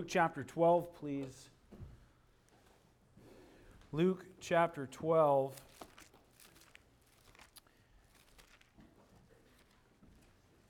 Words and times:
Luke 0.00 0.08
chapter 0.08 0.42
12, 0.42 0.94
please. 0.94 1.50
Luke 3.92 4.24
chapter 4.40 4.86
12. 4.86 5.52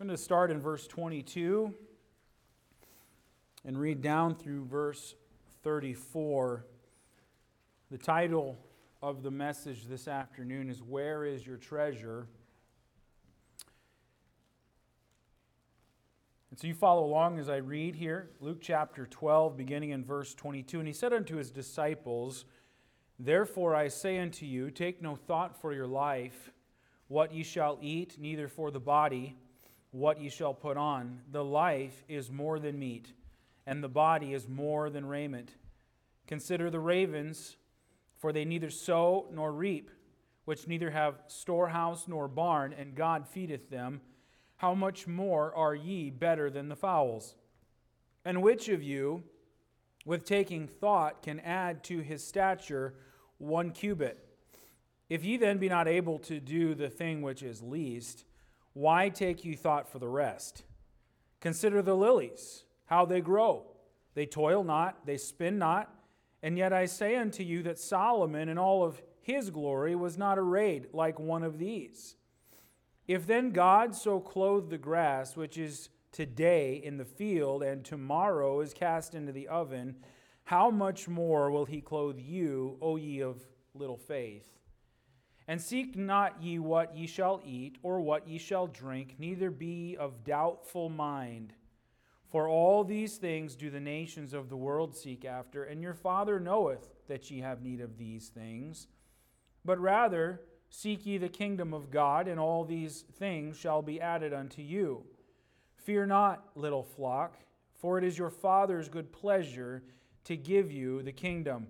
I'm 0.01 0.06
going 0.08 0.16
to 0.16 0.21
start 0.21 0.51
in 0.51 0.61
verse 0.61 0.88
22 0.88 1.72
and 3.64 3.79
read 3.79 4.03
down 4.03 4.35
through 4.35 4.64
verse 4.64 5.14
34. 5.62 6.65
The 7.92 7.99
title 7.99 8.58
of 9.01 9.22
the 9.22 9.31
message 9.31 9.87
this 9.87 10.08
afternoon 10.08 10.69
is 10.69 10.83
Where 10.83 11.24
is 11.24 11.47
Your 11.47 11.56
Treasure? 11.56 12.26
And 16.51 16.59
so 16.59 16.66
you 16.66 16.74
follow 16.74 17.05
along 17.05 17.38
as 17.38 17.48
I 17.48 17.56
read 17.56 17.95
here, 17.95 18.30
Luke 18.41 18.59
chapter 18.60 19.06
12, 19.06 19.56
beginning 19.56 19.91
in 19.91 20.05
verse 20.05 20.34
22. 20.34 20.80
And 20.80 20.88
he 20.88 20.92
said 20.92 21.12
unto 21.12 21.37
his 21.37 21.52
disciples, 21.52 22.45
Therefore 23.20 23.77
I 23.77 23.87
say 23.87 24.19
unto 24.19 24.45
you, 24.47 24.73
take 24.73 25.01
no 25.01 25.15
thought 25.15 25.61
for 25.61 25.73
your 25.73 25.87
life, 25.87 26.51
what 27.06 27.33
ye 27.33 27.45
shall 27.45 27.78
eat, 27.80 28.16
neither 28.19 28.48
for 28.48 28.73
the 28.73 28.80
body, 28.80 29.37
what 29.92 30.20
ye 30.20 30.28
shall 30.28 30.52
put 30.52 30.77
on. 30.77 31.20
The 31.30 31.45
life 31.45 32.02
is 32.09 32.33
more 32.33 32.59
than 32.59 32.80
meat, 32.80 33.12
and 33.64 33.83
the 33.83 33.89
body 33.89 34.34
is 34.34 34.48
more 34.48 34.91
than 34.91 35.06
raiment. 35.06 35.55
Consider 36.27 36.69
the 36.69 36.80
ravens, 36.80 37.56
for 38.17 38.33
they 38.33 38.45
neither 38.45 38.70
sow 38.70 39.28
nor 39.33 39.53
reap, 39.53 39.89
which 40.47 40.67
neither 40.67 40.91
have 40.91 41.23
storehouse 41.28 42.09
nor 42.09 42.27
barn, 42.27 42.73
and 42.77 42.97
God 42.97 43.28
feedeth 43.28 43.70
them 43.70 44.01
how 44.60 44.74
much 44.74 45.06
more 45.06 45.55
are 45.56 45.74
ye 45.74 46.10
better 46.10 46.50
than 46.50 46.69
the 46.69 46.77
fowls? 46.77 47.34
And 48.27 48.42
which 48.42 48.69
of 48.69 48.83
you, 48.83 49.23
with 50.05 50.27
taking 50.27 50.69
thought, 50.69 51.23
can 51.23 51.41
add 51.41 51.83
to 51.84 52.00
his 52.00 52.23
stature 52.23 52.92
one 53.39 53.70
cubit? 53.70 54.22
If 55.08 55.25
ye 55.25 55.39
then 55.39 55.56
be 55.56 55.70
not 55.70 55.89
able 55.89 56.19
to 56.19 56.41
do 56.41 56.75
the 56.75 56.91
thing 56.91 57.22
which 57.22 57.42
is 57.42 57.62
least, 57.62 58.27
why 58.75 59.08
take 59.08 59.47
ye 59.47 59.55
thought 59.55 59.89
for 59.91 59.98
the 59.98 60.08
rest? 60.08 60.62
Consider 61.41 61.80
the 61.80 61.97
lilies, 61.97 62.64
how 62.84 63.06
they 63.06 63.22
grow. 63.22 63.64
They 64.12 64.27
toil 64.27 64.62
not, 64.62 65.06
they 65.06 65.17
spin 65.17 65.58
not. 65.58 65.91
And 66.42 66.58
yet 66.58 66.74
I 66.74 66.84
say 66.84 67.17
unto 67.17 67.42
you 67.42 67.62
that 67.62 67.78
Solomon 67.78 68.50
in 68.50 68.58
all 68.58 68.84
of 68.84 69.00
his 69.22 69.48
glory 69.48 69.97
was 69.97 70.19
not 70.19 70.39
arrayed 70.39 70.89
like 70.92 71.19
one 71.19 71.45
of 71.45 71.58
these. 71.58 72.17
If 73.11 73.27
then 73.27 73.50
God 73.50 73.97
so 73.97 74.20
clothe 74.20 74.70
the 74.70 74.78
grass, 74.78 75.36
which 75.36 75.58
is 75.58 75.89
today 76.12 76.77
in 76.77 76.97
the 76.97 77.05
field 77.05 77.64
and 77.64 77.84
tomorrow 77.84 78.61
is 78.61 78.72
cast 78.72 79.17
into 79.17 79.33
the 79.33 79.48
oven, 79.48 79.97
how 80.44 80.70
much 80.70 81.08
more 81.08 81.50
will 81.50 81.64
he 81.64 81.80
clothe 81.80 82.20
you, 82.20 82.78
O 82.80 82.94
ye 82.94 83.19
of 83.20 83.44
little 83.75 83.97
faith? 83.97 84.47
And 85.48 85.61
seek 85.61 85.97
not 85.97 86.41
ye 86.41 86.61
what 86.61 86.97
ye 86.97 87.08
shall 87.08 87.42
eat, 87.44 87.78
or 87.83 88.00
what 88.00 88.28
ye 88.28 88.39
shall 88.39 88.69
drink, 88.69 89.17
neither 89.19 89.50
be 89.50 89.97
of 89.98 90.22
doubtful 90.22 90.89
mind. 90.89 91.52
For 92.28 92.47
all 92.48 92.84
these 92.84 93.17
things 93.17 93.56
do 93.56 93.70
the 93.70 93.80
nations 93.80 94.33
of 94.33 94.48
the 94.48 94.56
world 94.56 94.95
seek 94.95 95.24
after, 95.24 95.64
and 95.64 95.83
your 95.83 95.95
Father 95.95 96.39
knoweth 96.39 96.89
that 97.08 97.28
ye 97.28 97.41
have 97.41 97.61
need 97.61 97.80
of 97.80 97.98
these 97.98 98.28
things. 98.28 98.86
But 99.64 99.80
rather, 99.80 100.42
Seek 100.71 101.05
ye 101.05 101.19
the 101.19 101.29
kingdom 101.29 101.75
of 101.75 101.91
God, 101.91 102.29
and 102.29 102.39
all 102.39 102.65
these 102.65 103.03
things 103.19 103.59
shall 103.59 103.83
be 103.83 104.01
added 104.01 104.33
unto 104.33 104.63
you. 104.63 105.05
Fear 105.77 106.07
not, 106.07 106.49
little 106.55 106.85
flock, 106.85 107.37
for 107.75 107.99
it 107.99 108.05
is 108.05 108.17
your 108.17 108.31
Father's 108.31 108.89
good 108.89 109.13
pleasure 109.13 109.83
to 110.25 110.37
give 110.37 110.71
you 110.71 111.03
the 111.03 111.13
kingdom. 111.13 111.67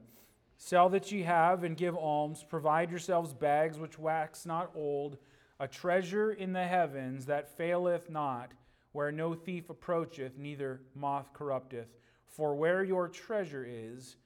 Sell 0.59 0.91
that 0.91 1.11
ye 1.11 1.23
have, 1.23 1.65
and 1.65 1.77
give 1.77 1.97
alms. 1.97 2.45
Provide 2.47 2.91
yourselves 2.91 3.33
bags 3.33 3.79
which 3.79 3.99
wax 3.99 4.45
not 4.45 4.71
old, 4.75 5.17
a 5.59 5.67
treasure 5.67 6.33
in 6.33 6.53
the 6.53 6.67
heavens 6.67 7.25
that 7.27 7.57
faileth 7.57 8.11
not, 8.11 8.53
where 8.93 9.11
no 9.11 9.35
thief 9.35 9.71
approacheth, 9.71 10.37
neither 10.37 10.83
moth 10.95 11.33
corrupteth. 11.33 11.89
For 12.27 12.55
where 12.55 12.85
your 12.85 13.09
treasure 13.09 13.67
is, 13.67 14.17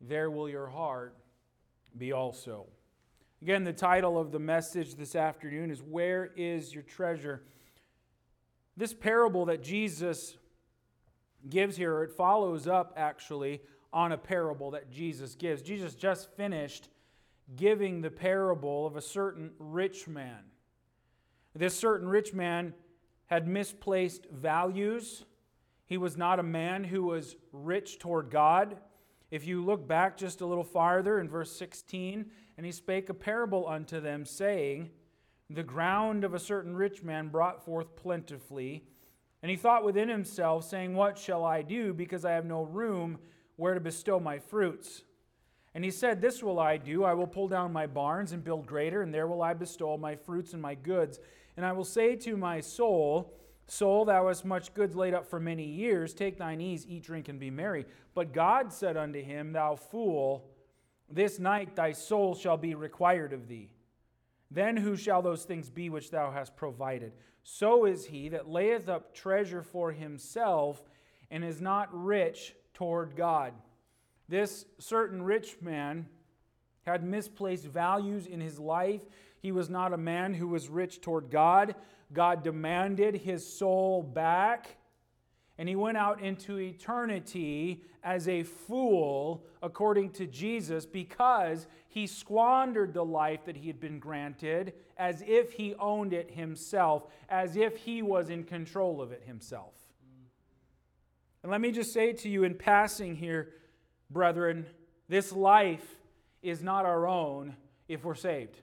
there 0.00 0.30
will 0.30 0.48
your 0.48 0.66
heart 0.66 1.16
be 1.96 2.10
also. 2.12 2.66
Again, 3.42 3.64
the 3.64 3.72
title 3.72 4.18
of 4.18 4.32
the 4.32 4.38
message 4.38 4.94
this 4.94 5.14
afternoon 5.14 5.70
is 5.70 5.82
Where 5.82 6.32
is 6.36 6.72
Your 6.72 6.82
Treasure? 6.82 7.42
This 8.76 8.94
parable 8.94 9.44
that 9.46 9.62
Jesus 9.62 10.36
gives 11.50 11.76
here, 11.76 12.02
it 12.02 12.12
follows 12.12 12.66
up 12.66 12.94
actually 12.96 13.60
on 13.92 14.12
a 14.12 14.18
parable 14.18 14.70
that 14.70 14.90
Jesus 14.90 15.34
gives. 15.34 15.62
Jesus 15.62 15.94
just 15.94 16.34
finished 16.36 16.88
giving 17.54 18.00
the 18.00 18.10
parable 18.10 18.86
of 18.86 18.96
a 18.96 19.02
certain 19.02 19.50
rich 19.58 20.08
man. 20.08 20.44
This 21.54 21.78
certain 21.78 22.08
rich 22.08 22.32
man 22.32 22.72
had 23.26 23.46
misplaced 23.46 24.26
values. 24.32 25.24
He 25.86 25.98
was 25.98 26.16
not 26.16 26.38
a 26.38 26.42
man 26.42 26.84
who 26.84 27.04
was 27.04 27.36
rich 27.52 27.98
toward 27.98 28.30
God. 28.30 28.78
If 29.30 29.46
you 29.46 29.62
look 29.62 29.86
back 29.86 30.16
just 30.16 30.40
a 30.40 30.46
little 30.46 30.64
farther 30.64 31.20
in 31.20 31.28
verse 31.28 31.54
16, 31.56 32.30
and 32.56 32.64
he 32.64 32.72
spake 32.72 33.08
a 33.08 33.14
parable 33.14 33.68
unto 33.68 34.00
them, 34.00 34.24
saying, 34.24 34.90
The 35.50 35.62
ground 35.62 36.24
of 36.24 36.34
a 36.34 36.38
certain 36.38 36.76
rich 36.76 37.02
man 37.02 37.28
brought 37.28 37.64
forth 37.64 37.96
plentifully. 37.96 38.84
And 39.42 39.50
he 39.50 39.56
thought 39.56 39.84
within 39.84 40.08
himself, 40.08 40.64
saying, 40.64 40.94
What 40.94 41.18
shall 41.18 41.44
I 41.44 41.62
do, 41.62 41.92
because 41.92 42.24
I 42.24 42.32
have 42.32 42.46
no 42.46 42.62
room 42.62 43.18
where 43.56 43.74
to 43.74 43.80
bestow 43.80 44.18
my 44.18 44.38
fruits? 44.38 45.02
And 45.74 45.84
he 45.84 45.90
said, 45.90 46.20
This 46.20 46.42
will 46.42 46.60
I 46.60 46.76
do. 46.76 47.04
I 47.04 47.14
will 47.14 47.26
pull 47.26 47.48
down 47.48 47.72
my 47.72 47.86
barns 47.86 48.32
and 48.32 48.44
build 48.44 48.66
greater, 48.66 49.02
and 49.02 49.12
there 49.12 49.26
will 49.26 49.42
I 49.42 49.54
bestow 49.54 49.96
my 49.96 50.14
fruits 50.14 50.52
and 50.52 50.62
my 50.62 50.74
goods. 50.74 51.18
And 51.56 51.66
I 51.66 51.72
will 51.72 51.84
say 51.84 52.16
to 52.16 52.36
my 52.36 52.60
soul, 52.60 53.34
Soul, 53.66 54.04
thou 54.04 54.28
hast 54.28 54.44
much 54.44 54.74
goods 54.74 54.94
laid 54.94 55.14
up 55.14 55.28
for 55.28 55.40
many 55.40 55.64
years. 55.64 56.12
Take 56.12 56.38
thine 56.38 56.60
ease, 56.60 56.86
eat, 56.86 57.02
drink, 57.02 57.28
and 57.28 57.40
be 57.40 57.50
merry. 57.50 57.86
But 58.14 58.32
God 58.32 58.72
said 58.72 58.96
unto 58.96 59.22
him, 59.22 59.52
Thou 59.52 59.76
fool, 59.76 60.50
this 61.10 61.38
night 61.38 61.76
thy 61.76 61.92
soul 61.92 62.34
shall 62.34 62.56
be 62.56 62.74
required 62.74 63.32
of 63.32 63.48
thee. 63.48 63.70
Then 64.50 64.76
who 64.76 64.96
shall 64.96 65.22
those 65.22 65.44
things 65.44 65.70
be 65.70 65.90
which 65.90 66.10
thou 66.10 66.30
hast 66.30 66.56
provided? 66.56 67.12
So 67.42 67.84
is 67.84 68.06
he 68.06 68.28
that 68.30 68.48
layeth 68.48 68.88
up 68.88 69.14
treasure 69.14 69.62
for 69.62 69.92
himself 69.92 70.82
and 71.30 71.44
is 71.44 71.60
not 71.60 71.88
rich 71.92 72.54
toward 72.72 73.16
God. 73.16 73.52
This 74.28 74.64
certain 74.78 75.22
rich 75.22 75.56
man 75.60 76.06
had 76.86 77.04
misplaced 77.04 77.64
values 77.64 78.26
in 78.26 78.40
his 78.40 78.58
life. 78.58 79.02
He 79.40 79.52
was 79.52 79.68
not 79.68 79.92
a 79.92 79.98
man 79.98 80.34
who 80.34 80.48
was 80.48 80.68
rich 80.68 81.00
toward 81.00 81.30
God. 81.30 81.74
God 82.12 82.42
demanded 82.42 83.16
his 83.16 83.46
soul 83.46 84.02
back 84.02 84.76
and 85.58 85.68
he 85.68 85.76
went 85.76 85.96
out 85.96 86.20
into 86.20 86.58
eternity 86.58 87.82
as 88.02 88.28
a 88.28 88.42
fool, 88.42 89.44
according 89.62 90.10
to 90.10 90.26
Jesus, 90.26 90.84
because 90.84 91.66
he 91.88 92.06
squandered 92.06 92.92
the 92.92 93.04
life 93.04 93.44
that 93.46 93.56
he 93.56 93.68
had 93.68 93.80
been 93.80 93.98
granted 93.98 94.74
as 94.98 95.22
if 95.26 95.52
he 95.52 95.74
owned 95.76 96.12
it 96.12 96.32
himself, 96.32 97.06
as 97.28 97.56
if 97.56 97.76
he 97.76 98.02
was 98.02 98.30
in 98.30 98.44
control 98.44 99.00
of 99.00 99.12
it 99.12 99.22
himself. 99.24 99.74
And 101.42 101.52
let 101.52 101.60
me 101.60 101.70
just 101.70 101.92
say 101.92 102.12
to 102.12 102.28
you 102.28 102.44
in 102.44 102.54
passing 102.54 103.16
here, 103.16 103.52
brethren, 104.10 104.66
this 105.08 105.32
life 105.32 105.86
is 106.42 106.62
not 106.62 106.84
our 106.84 107.06
own 107.06 107.56
if 107.88 108.04
we're 108.04 108.14
saved. 108.14 108.60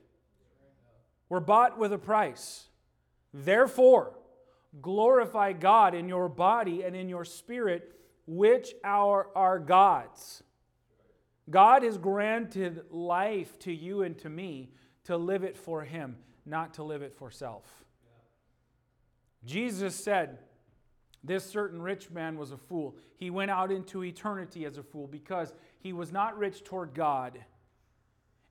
We're 1.30 1.40
bought 1.40 1.78
with 1.78 1.94
a 1.94 1.97
price. 1.97 2.68
Therefore, 3.34 4.13
glorify 4.80 5.54
God 5.54 5.94
in 5.94 6.08
your 6.08 6.30
body 6.30 6.84
and 6.84 6.96
in 6.96 7.09
your 7.09 7.26
spirit, 7.26 7.94
which 8.26 8.74
are 8.84 9.28
our 9.36 9.59
God's. 9.59 10.44
God 11.50 11.84
has 11.84 11.98
granted 11.98 12.84
life 12.90 13.60
to 13.60 13.74
you 13.74 14.04
and 14.04 14.18
to 14.19 14.30
me 14.30 14.72
to 15.06 15.18
live 15.18 15.44
it 15.44 15.57
for 15.57 15.84
Him, 15.84 16.18
not 16.45 16.75
to 16.75 16.84
live 16.84 17.01
it 17.01 17.13
for 17.13 17.31
self. 17.31 17.66
Jesus 19.44 19.95
said, 19.95 20.38
This 21.24 21.44
certain 21.44 21.81
rich 21.81 22.10
man 22.12 22.38
was 22.38 22.51
a 22.51 22.57
fool. 22.57 22.95
He 23.18 23.30
went 23.30 23.51
out 23.51 23.72
into 23.72 24.04
eternity 24.04 24.66
as 24.66 24.78
a 24.78 24.84
fool 24.84 25.07
because 25.07 25.54
he 25.80 25.94
was 25.94 26.12
not 26.12 26.38
rich 26.38 26.63
toward 26.63 26.94
God. 26.94 27.44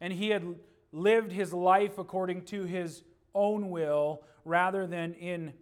And 0.00 0.12
he 0.12 0.30
had 0.30 0.56
lived 0.92 1.30
his 1.30 1.52
life 1.52 1.98
according 1.98 2.42
to 2.46 2.64
his 2.64 3.02
own 3.34 3.70
will 3.70 4.22
rather 4.44 4.86
than 4.86 5.14
in 5.14 5.52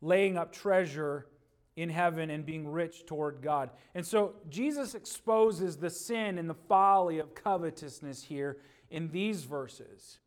laying 0.00 0.36
up 0.36 0.52
treasure 0.52 1.26
in 1.76 1.88
heaven 1.88 2.30
and 2.30 2.44
being 2.44 2.66
rich 2.66 3.06
toward 3.06 3.40
God. 3.40 3.70
And 3.94 4.04
so 4.04 4.34
Jesus 4.48 4.94
exposes 4.94 5.76
the 5.76 5.90
sin 5.90 6.38
and 6.38 6.50
the 6.50 6.54
folly 6.54 7.18
of 7.18 7.34
covetousness 7.34 8.22
here 8.22 8.58
in 8.90 9.10
these 9.10 9.44
verses. 9.44 10.18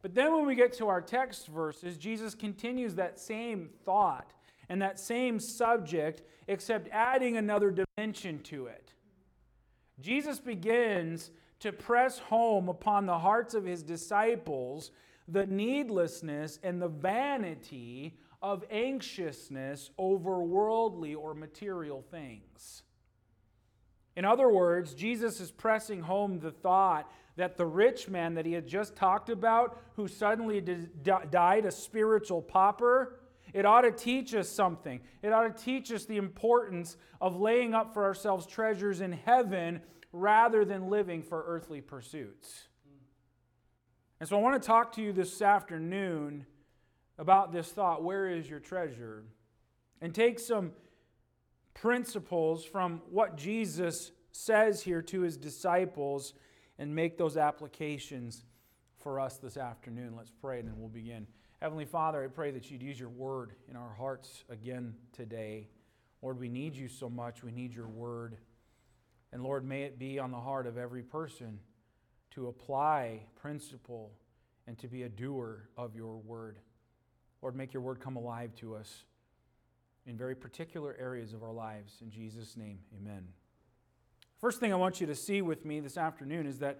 But 0.00 0.14
then 0.14 0.32
when 0.32 0.46
we 0.46 0.54
get 0.54 0.72
to 0.74 0.88
our 0.88 1.02
text 1.02 1.48
verses, 1.48 1.98
Jesus 1.98 2.34
continues 2.34 2.94
that 2.94 3.18
same 3.18 3.70
thought. 3.84 4.32
and 4.68 4.82
that 4.82 4.98
same 4.98 5.38
subject, 5.38 6.22
except 6.48 6.88
adding 6.90 7.36
another 7.36 7.70
dimension 7.70 8.40
to 8.42 8.66
it. 8.66 8.92
Jesus 10.00 10.40
begins 10.40 11.30
to 11.60 11.72
press 11.72 12.18
home 12.18 12.68
upon 12.68 13.06
the 13.06 13.18
hearts 13.18 13.54
of 13.54 13.64
his 13.64 13.82
disciples 13.82 14.90
the 15.28 15.46
needlessness 15.46 16.58
and 16.62 16.80
the 16.80 16.88
vanity 16.88 18.16
of 18.46 18.64
anxiousness 18.70 19.90
over 19.98 20.40
worldly 20.40 21.16
or 21.16 21.34
material 21.34 22.00
things. 22.12 22.84
In 24.14 24.24
other 24.24 24.48
words, 24.48 24.94
Jesus 24.94 25.40
is 25.40 25.50
pressing 25.50 26.02
home 26.02 26.38
the 26.38 26.52
thought 26.52 27.10
that 27.34 27.56
the 27.56 27.66
rich 27.66 28.08
man 28.08 28.34
that 28.34 28.46
he 28.46 28.52
had 28.52 28.68
just 28.68 28.94
talked 28.94 29.30
about, 29.30 29.82
who 29.96 30.06
suddenly 30.06 30.60
died 31.28 31.66
a 31.66 31.72
spiritual 31.72 32.40
pauper, 32.40 33.18
it 33.52 33.66
ought 33.66 33.80
to 33.80 33.90
teach 33.90 34.32
us 34.32 34.48
something. 34.48 35.00
It 35.22 35.32
ought 35.32 35.56
to 35.56 35.64
teach 35.64 35.90
us 35.90 36.04
the 36.04 36.16
importance 36.16 36.96
of 37.20 37.40
laying 37.40 37.74
up 37.74 37.92
for 37.92 38.04
ourselves 38.04 38.46
treasures 38.46 39.00
in 39.00 39.10
heaven 39.10 39.80
rather 40.12 40.64
than 40.64 40.88
living 40.88 41.24
for 41.24 41.42
earthly 41.48 41.80
pursuits. 41.80 42.68
And 44.20 44.28
so 44.28 44.38
I 44.38 44.40
want 44.40 44.62
to 44.62 44.64
talk 44.64 44.92
to 44.92 45.02
you 45.02 45.12
this 45.12 45.42
afternoon 45.42 46.46
about 47.18 47.52
this 47.52 47.68
thought 47.68 48.02
where 48.02 48.28
is 48.28 48.48
your 48.48 48.60
treasure? 48.60 49.24
And 50.00 50.14
take 50.14 50.38
some 50.38 50.72
principles 51.74 52.64
from 52.64 53.00
what 53.10 53.36
Jesus 53.36 54.12
says 54.32 54.82
here 54.82 55.02
to 55.02 55.22
his 55.22 55.36
disciples 55.36 56.34
and 56.78 56.94
make 56.94 57.16
those 57.16 57.36
applications 57.36 58.44
for 58.98 59.20
us 59.20 59.38
this 59.38 59.56
afternoon. 59.56 60.14
Let's 60.16 60.30
pray 60.30 60.60
and 60.60 60.68
then 60.68 60.74
we'll 60.78 60.88
begin. 60.88 61.26
Heavenly 61.60 61.86
Father, 61.86 62.22
I 62.22 62.26
pray 62.26 62.50
that 62.50 62.70
you'd 62.70 62.82
use 62.82 63.00
your 63.00 63.08
word 63.08 63.52
in 63.70 63.76
our 63.76 63.94
hearts 63.94 64.44
again 64.50 64.94
today. 65.12 65.68
Lord, 66.20 66.38
we 66.38 66.48
need 66.48 66.76
you 66.76 66.88
so 66.88 67.08
much. 67.08 67.42
We 67.42 67.52
need 67.52 67.74
your 67.74 67.88
word. 67.88 68.36
And 69.32 69.42
Lord, 69.42 69.64
may 69.64 69.82
it 69.82 69.98
be 69.98 70.18
on 70.18 70.30
the 70.30 70.40
heart 70.40 70.66
of 70.66 70.76
every 70.76 71.02
person 71.02 71.58
to 72.32 72.48
apply 72.48 73.22
principle 73.40 74.12
and 74.66 74.78
to 74.78 74.88
be 74.88 75.04
a 75.04 75.08
doer 75.08 75.68
of 75.76 75.94
your 75.94 76.16
word. 76.18 76.58
Lord, 77.42 77.56
make 77.56 77.72
your 77.72 77.82
word 77.82 78.00
come 78.00 78.16
alive 78.16 78.54
to 78.56 78.74
us 78.74 79.04
in 80.06 80.16
very 80.16 80.34
particular 80.34 80.96
areas 80.98 81.32
of 81.32 81.42
our 81.42 81.52
lives. 81.52 81.98
In 82.00 82.10
Jesus' 82.10 82.56
name, 82.56 82.78
amen. 82.96 83.26
First 84.40 84.60
thing 84.60 84.72
I 84.72 84.76
want 84.76 85.00
you 85.00 85.06
to 85.06 85.14
see 85.14 85.42
with 85.42 85.64
me 85.64 85.80
this 85.80 85.96
afternoon 85.96 86.46
is 86.46 86.58
that 86.58 86.78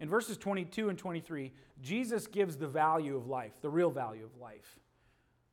in 0.00 0.08
verses 0.08 0.36
22 0.36 0.88
and 0.88 0.98
23, 0.98 1.52
Jesus 1.80 2.26
gives 2.26 2.56
the 2.56 2.66
value 2.66 3.16
of 3.16 3.26
life, 3.26 3.52
the 3.60 3.70
real 3.70 3.90
value 3.90 4.24
of 4.24 4.40
life. 4.40 4.78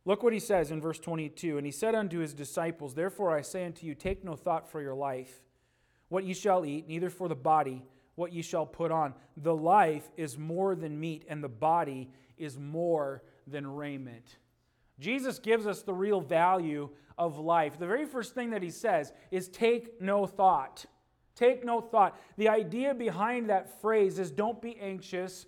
Look 0.06 0.24
what 0.24 0.32
he 0.32 0.40
says 0.40 0.72
in 0.72 0.80
verse 0.80 1.00
22 1.00 1.58
And 1.58 1.66
he 1.66 1.72
said 1.72 1.94
unto 1.94 2.20
his 2.20 2.34
disciples, 2.34 2.94
Therefore 2.94 3.36
I 3.36 3.42
say 3.42 3.66
unto 3.66 3.86
you, 3.86 3.94
take 3.94 4.24
no 4.24 4.36
thought 4.36 4.70
for 4.70 4.82
your 4.82 4.96
life, 4.96 5.42
what 6.10 6.24
ye 6.24 6.34
shall 6.34 6.66
eat, 6.66 6.88
neither 6.88 7.10
for 7.10 7.28
the 7.28 7.36
body, 7.36 7.84
what 8.16 8.32
ye 8.32 8.42
shall 8.42 8.66
put 8.66 8.90
on. 8.90 9.14
The 9.36 9.56
life 9.56 10.10
is 10.16 10.38
more 10.38 10.76
than 10.76 11.00
meat, 11.00 11.26
and 11.28 11.44
the 11.44 11.50
body 11.50 12.10
is 12.38 12.58
more 12.58 13.22
than 13.48 13.68
raiment. 13.68 14.38
Jesus 15.00 15.40
gives 15.40 15.66
us 15.66 15.82
the 15.82 15.94
real 15.94 16.22
value 16.22 16.90
of 17.18 17.38
life. 17.40 17.80
The 17.80 17.88
very 17.88 18.06
first 18.06 18.36
thing 18.36 18.52
that 18.52 18.64
he 18.64 18.70
says 18.70 19.14
is 19.32 19.48
take 19.48 20.02
no 20.02 20.26
thought. 20.26 20.86
Take 21.36 21.64
no 21.64 21.82
thought. 21.82 22.20
The 22.38 22.50
idea 22.50 22.94
behind 22.94 23.50
that 23.50 23.82
phrase 23.82 24.20
is 24.20 24.32
don't 24.32 24.62
be 24.62 24.78
anxious, 24.80 25.46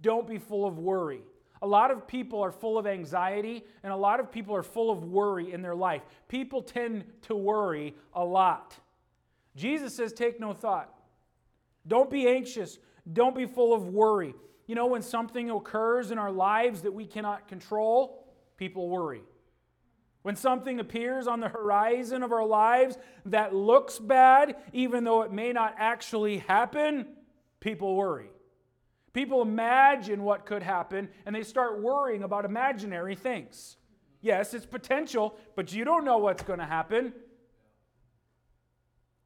don't 0.00 0.26
be 0.26 0.38
full 0.38 0.64
of 0.64 0.78
worry. 0.78 1.22
A 1.60 1.66
lot 1.66 1.90
of 1.90 2.06
people 2.06 2.40
are 2.40 2.52
full 2.52 2.78
of 2.78 2.86
anxiety, 2.86 3.64
and 3.82 3.92
a 3.92 3.96
lot 3.96 4.20
of 4.20 4.30
people 4.30 4.54
are 4.54 4.62
full 4.62 4.90
of 4.90 5.04
worry 5.04 5.52
in 5.52 5.60
their 5.60 5.74
life. 5.74 6.02
People 6.28 6.62
tend 6.62 7.04
to 7.22 7.34
worry 7.34 7.96
a 8.14 8.24
lot. 8.24 8.76
Jesus 9.56 9.94
says, 9.94 10.12
Take 10.12 10.38
no 10.38 10.52
thought. 10.52 10.94
Don't 11.86 12.10
be 12.10 12.28
anxious. 12.28 12.78
Don't 13.12 13.34
be 13.34 13.46
full 13.46 13.74
of 13.74 13.88
worry. 13.88 14.34
You 14.68 14.74
know, 14.74 14.86
when 14.86 15.00
something 15.00 15.50
occurs 15.50 16.10
in 16.10 16.18
our 16.18 16.30
lives 16.30 16.82
that 16.82 16.92
we 16.92 17.06
cannot 17.06 17.48
control, 17.48 18.28
people 18.58 18.90
worry. 18.90 19.22
When 20.20 20.36
something 20.36 20.78
appears 20.78 21.26
on 21.26 21.40
the 21.40 21.48
horizon 21.48 22.22
of 22.22 22.32
our 22.32 22.44
lives 22.44 22.98
that 23.24 23.54
looks 23.54 23.98
bad, 23.98 24.56
even 24.74 25.04
though 25.04 25.22
it 25.22 25.32
may 25.32 25.54
not 25.54 25.74
actually 25.78 26.38
happen, 26.38 27.06
people 27.60 27.96
worry. 27.96 28.28
People 29.14 29.40
imagine 29.40 30.22
what 30.22 30.44
could 30.44 30.62
happen 30.62 31.08
and 31.24 31.34
they 31.34 31.44
start 31.44 31.80
worrying 31.80 32.22
about 32.22 32.44
imaginary 32.44 33.14
things. 33.14 33.78
Yes, 34.20 34.52
it's 34.52 34.66
potential, 34.66 35.38
but 35.56 35.72
you 35.72 35.82
don't 35.82 36.04
know 36.04 36.18
what's 36.18 36.42
going 36.42 36.58
to 36.58 36.66
happen. 36.66 37.14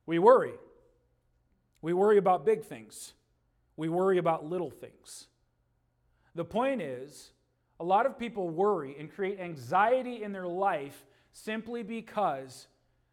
We 0.06 0.20
worry. 0.20 0.52
We 1.80 1.94
worry 1.94 2.18
about 2.18 2.46
big 2.46 2.62
things, 2.64 3.12
we 3.76 3.88
worry 3.88 4.18
about 4.18 4.48
little 4.48 4.70
things. 4.70 5.26
The 6.34 6.44
point 6.44 6.80
is, 6.80 7.32
a 7.80 7.84
lot 7.84 8.06
of 8.06 8.18
people 8.18 8.48
worry 8.48 8.96
and 8.98 9.12
create 9.12 9.38
anxiety 9.40 10.22
in 10.22 10.32
their 10.32 10.46
life 10.46 11.04
simply 11.32 11.82
because 11.82 12.68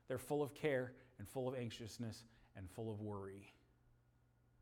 they're 0.07 0.17
full 0.17 0.41
of 0.43 0.53
care 0.53 0.93
and 1.17 1.27
full 1.27 1.47
of 1.47 1.55
anxiousness 1.55 2.23
and 2.55 2.69
full 2.69 2.91
of 2.91 3.01
worry. 3.01 3.53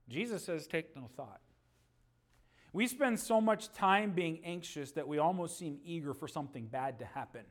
Jesus 0.09 0.43
says, 0.43 0.67
Take 0.67 0.95
no 0.95 1.09
thought. 1.15 1.41
We 2.73 2.87
spend 2.87 3.19
so 3.19 3.41
much 3.41 3.71
time 3.73 4.11
being 4.11 4.39
anxious 4.43 4.91
that 4.91 5.07
we 5.07 5.17
almost 5.17 5.57
seem 5.57 5.79
eager 5.83 6.13
for 6.13 6.27
something 6.27 6.67
bad 6.67 6.99
to 6.99 7.05
happen. 7.05 7.41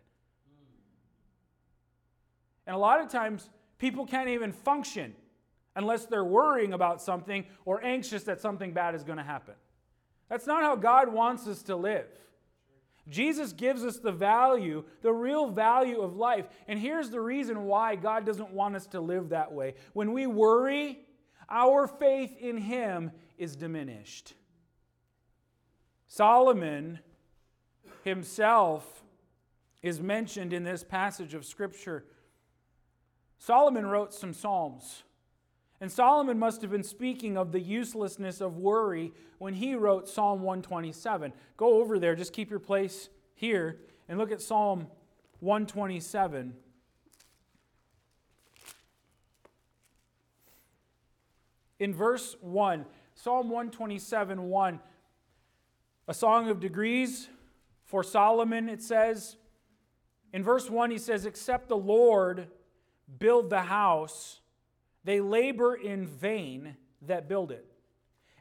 And 2.66 2.74
a 2.74 2.78
lot 2.78 3.00
of 3.00 3.08
times, 3.08 3.48
people 3.78 4.06
can't 4.06 4.28
even 4.28 4.52
function 4.52 5.14
unless 5.74 6.06
they're 6.06 6.24
worrying 6.24 6.72
about 6.72 7.02
something 7.02 7.44
or 7.64 7.84
anxious 7.84 8.24
that 8.24 8.40
something 8.40 8.72
bad 8.72 8.94
is 8.94 9.04
going 9.04 9.18
to 9.18 9.24
happen. 9.24 9.54
That's 10.28 10.46
not 10.46 10.62
how 10.62 10.76
God 10.76 11.12
wants 11.12 11.46
us 11.46 11.62
to 11.64 11.76
live. 11.76 12.08
Jesus 13.08 13.52
gives 13.52 13.84
us 13.84 13.98
the 13.98 14.10
value, 14.10 14.82
the 15.02 15.12
real 15.12 15.48
value 15.48 16.00
of 16.00 16.16
life. 16.16 16.46
And 16.66 16.78
here's 16.78 17.10
the 17.10 17.20
reason 17.20 17.64
why 17.64 17.94
God 17.94 18.26
doesn't 18.26 18.50
want 18.50 18.74
us 18.74 18.86
to 18.88 19.00
live 19.00 19.28
that 19.28 19.52
way. 19.52 19.74
When 19.92 20.12
we 20.12 20.26
worry, 20.26 20.98
our 21.48 21.86
faith 21.86 22.36
in 22.38 22.56
Him 22.56 23.12
is 23.38 23.54
diminished. 23.54 24.34
Solomon 26.08 27.00
himself 28.04 29.02
is 29.82 30.00
mentioned 30.00 30.52
in 30.52 30.62
this 30.62 30.84
passage 30.84 31.34
of 31.34 31.44
Scripture. 31.44 32.04
Solomon 33.38 33.84
wrote 33.86 34.14
some 34.14 34.32
Psalms. 34.32 35.02
And 35.80 35.92
Solomon 35.92 36.38
must 36.38 36.62
have 36.62 36.70
been 36.70 36.82
speaking 36.82 37.36
of 37.36 37.52
the 37.52 37.60
uselessness 37.60 38.40
of 38.40 38.56
worry 38.56 39.12
when 39.38 39.54
he 39.54 39.74
wrote 39.74 40.08
Psalm 40.08 40.40
127. 40.42 41.32
Go 41.56 41.80
over 41.80 41.98
there, 41.98 42.14
just 42.14 42.32
keep 42.32 42.50
your 42.50 42.58
place 42.58 43.10
here, 43.34 43.78
and 44.08 44.18
look 44.18 44.32
at 44.32 44.40
Psalm 44.40 44.86
127. 45.40 46.54
In 51.78 51.92
verse 51.92 52.36
1, 52.40 52.86
Psalm 53.14 53.50
127 53.50 54.42
1, 54.42 54.80
a 56.08 56.14
song 56.14 56.48
of 56.48 56.60
degrees 56.60 57.28
for 57.84 58.02
Solomon, 58.02 58.68
it 58.68 58.82
says. 58.82 59.36
In 60.32 60.42
verse 60.42 60.70
1, 60.70 60.90
he 60.90 60.98
says, 60.98 61.26
Except 61.26 61.68
the 61.68 61.76
Lord 61.76 62.48
build 63.18 63.50
the 63.50 63.62
house, 63.62 64.40
they 65.06 65.20
labor 65.20 65.74
in 65.74 66.04
vain 66.04 66.76
that 67.02 67.28
build 67.28 67.52
it. 67.52 67.64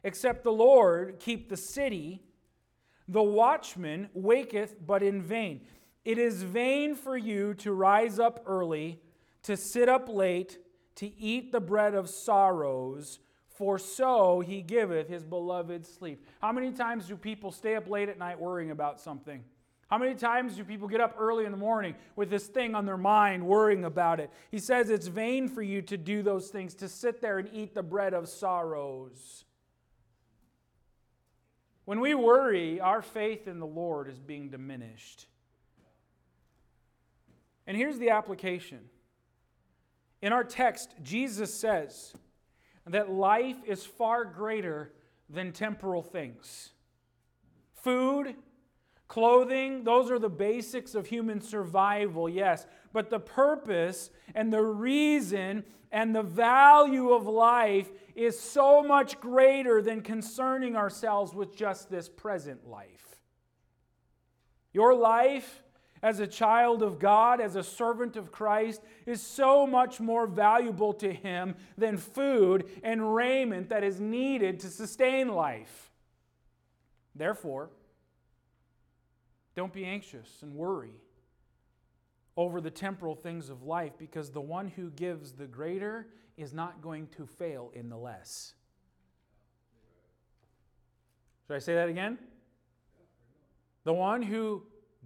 Except 0.02 0.42
the 0.42 0.52
Lord 0.52 1.20
keep 1.20 1.48
the 1.48 1.56
city, 1.56 2.22
the 3.06 3.22
watchman 3.22 4.10
waketh 4.12 4.74
but 4.84 5.02
in 5.02 5.22
vain. 5.22 5.60
It 6.04 6.18
is 6.18 6.42
vain 6.42 6.96
for 6.96 7.16
you 7.16 7.54
to 7.54 7.72
rise 7.72 8.18
up 8.18 8.42
early, 8.46 9.00
to 9.44 9.56
sit 9.56 9.88
up 9.88 10.08
late, 10.08 10.58
to 10.96 11.06
eat 11.16 11.52
the 11.52 11.60
bread 11.60 11.94
of 11.94 12.10
sorrows, 12.10 13.20
for 13.48 13.78
so 13.78 14.40
he 14.40 14.60
giveth 14.60 15.08
his 15.08 15.24
beloved 15.24 15.86
sleep. 15.86 16.26
How 16.40 16.50
many 16.50 16.72
times 16.72 17.06
do 17.06 17.16
people 17.16 17.52
stay 17.52 17.76
up 17.76 17.88
late 17.88 18.08
at 18.08 18.18
night 18.18 18.40
worrying 18.40 18.72
about 18.72 19.00
something? 19.00 19.44
How 19.88 19.98
many 19.98 20.14
times 20.14 20.56
do 20.56 20.64
people 20.64 20.88
get 20.88 21.00
up 21.00 21.14
early 21.18 21.44
in 21.44 21.52
the 21.52 21.56
morning 21.56 21.94
with 22.16 22.28
this 22.28 22.48
thing 22.48 22.74
on 22.74 22.86
their 22.86 22.96
mind, 22.96 23.46
worrying 23.46 23.84
about 23.84 24.18
it? 24.18 24.30
He 24.50 24.58
says 24.58 24.90
it's 24.90 25.06
vain 25.06 25.48
for 25.48 25.62
you 25.62 25.80
to 25.82 25.96
do 25.96 26.22
those 26.22 26.48
things, 26.48 26.74
to 26.76 26.88
sit 26.88 27.20
there 27.20 27.38
and 27.38 27.48
eat 27.52 27.74
the 27.74 27.84
bread 27.84 28.12
of 28.12 28.28
sorrows. 28.28 29.44
When 31.84 32.00
we 32.00 32.14
worry, 32.14 32.80
our 32.80 33.00
faith 33.00 33.46
in 33.46 33.60
the 33.60 33.66
Lord 33.66 34.08
is 34.08 34.18
being 34.18 34.50
diminished. 34.50 35.26
And 37.64 37.76
here's 37.76 37.98
the 37.98 38.10
application. 38.10 38.80
In 40.20 40.32
our 40.32 40.42
text, 40.42 40.94
Jesus 41.02 41.54
says 41.54 42.12
that 42.86 43.10
life 43.10 43.56
is 43.64 43.86
far 43.86 44.24
greater 44.24 44.92
than 45.30 45.52
temporal 45.52 46.02
things. 46.02 46.70
Food, 47.82 48.34
Clothing, 49.08 49.84
those 49.84 50.10
are 50.10 50.18
the 50.18 50.28
basics 50.28 50.94
of 50.94 51.06
human 51.06 51.40
survival, 51.40 52.28
yes. 52.28 52.66
But 52.92 53.10
the 53.10 53.20
purpose 53.20 54.10
and 54.34 54.52
the 54.52 54.62
reason 54.62 55.64
and 55.92 56.14
the 56.14 56.22
value 56.22 57.10
of 57.10 57.26
life 57.26 57.90
is 58.14 58.38
so 58.38 58.82
much 58.82 59.20
greater 59.20 59.80
than 59.80 60.00
concerning 60.00 60.76
ourselves 60.76 61.34
with 61.34 61.54
just 61.54 61.88
this 61.88 62.08
present 62.08 62.66
life. 62.68 63.20
Your 64.72 64.94
life 64.94 65.62
as 66.02 66.20
a 66.20 66.26
child 66.26 66.82
of 66.82 66.98
God, 66.98 67.40
as 67.40 67.56
a 67.56 67.62
servant 67.62 68.16
of 68.16 68.30
Christ, 68.30 68.82
is 69.06 69.22
so 69.22 69.66
much 69.66 70.00
more 70.00 70.26
valuable 70.26 70.92
to 70.94 71.12
Him 71.12 71.54
than 71.78 71.96
food 71.96 72.68
and 72.82 73.14
raiment 73.14 73.70
that 73.70 73.82
is 73.82 74.00
needed 74.00 74.60
to 74.60 74.68
sustain 74.68 75.28
life. 75.28 75.90
Therefore, 77.14 77.70
don't 79.56 79.72
be 79.72 79.86
anxious 79.86 80.28
and 80.42 80.54
worry 80.54 81.00
over 82.36 82.60
the 82.60 82.70
temporal 82.70 83.14
things 83.14 83.48
of 83.48 83.62
life 83.62 83.92
because 83.98 84.30
the 84.30 84.40
one 84.40 84.68
who 84.68 84.90
gives 84.90 85.32
the 85.32 85.46
greater 85.46 86.06
is 86.36 86.52
not 86.52 86.82
going 86.82 87.06
to 87.08 87.26
fail 87.26 87.72
in 87.74 87.88
the 87.88 87.96
less. 87.96 88.52
Should 91.46 91.56
I 91.56 91.58
say 91.60 91.74
that 91.74 91.88
again? 91.88 92.18
The 93.84 93.94
one 93.94 94.20
who 94.20 94.64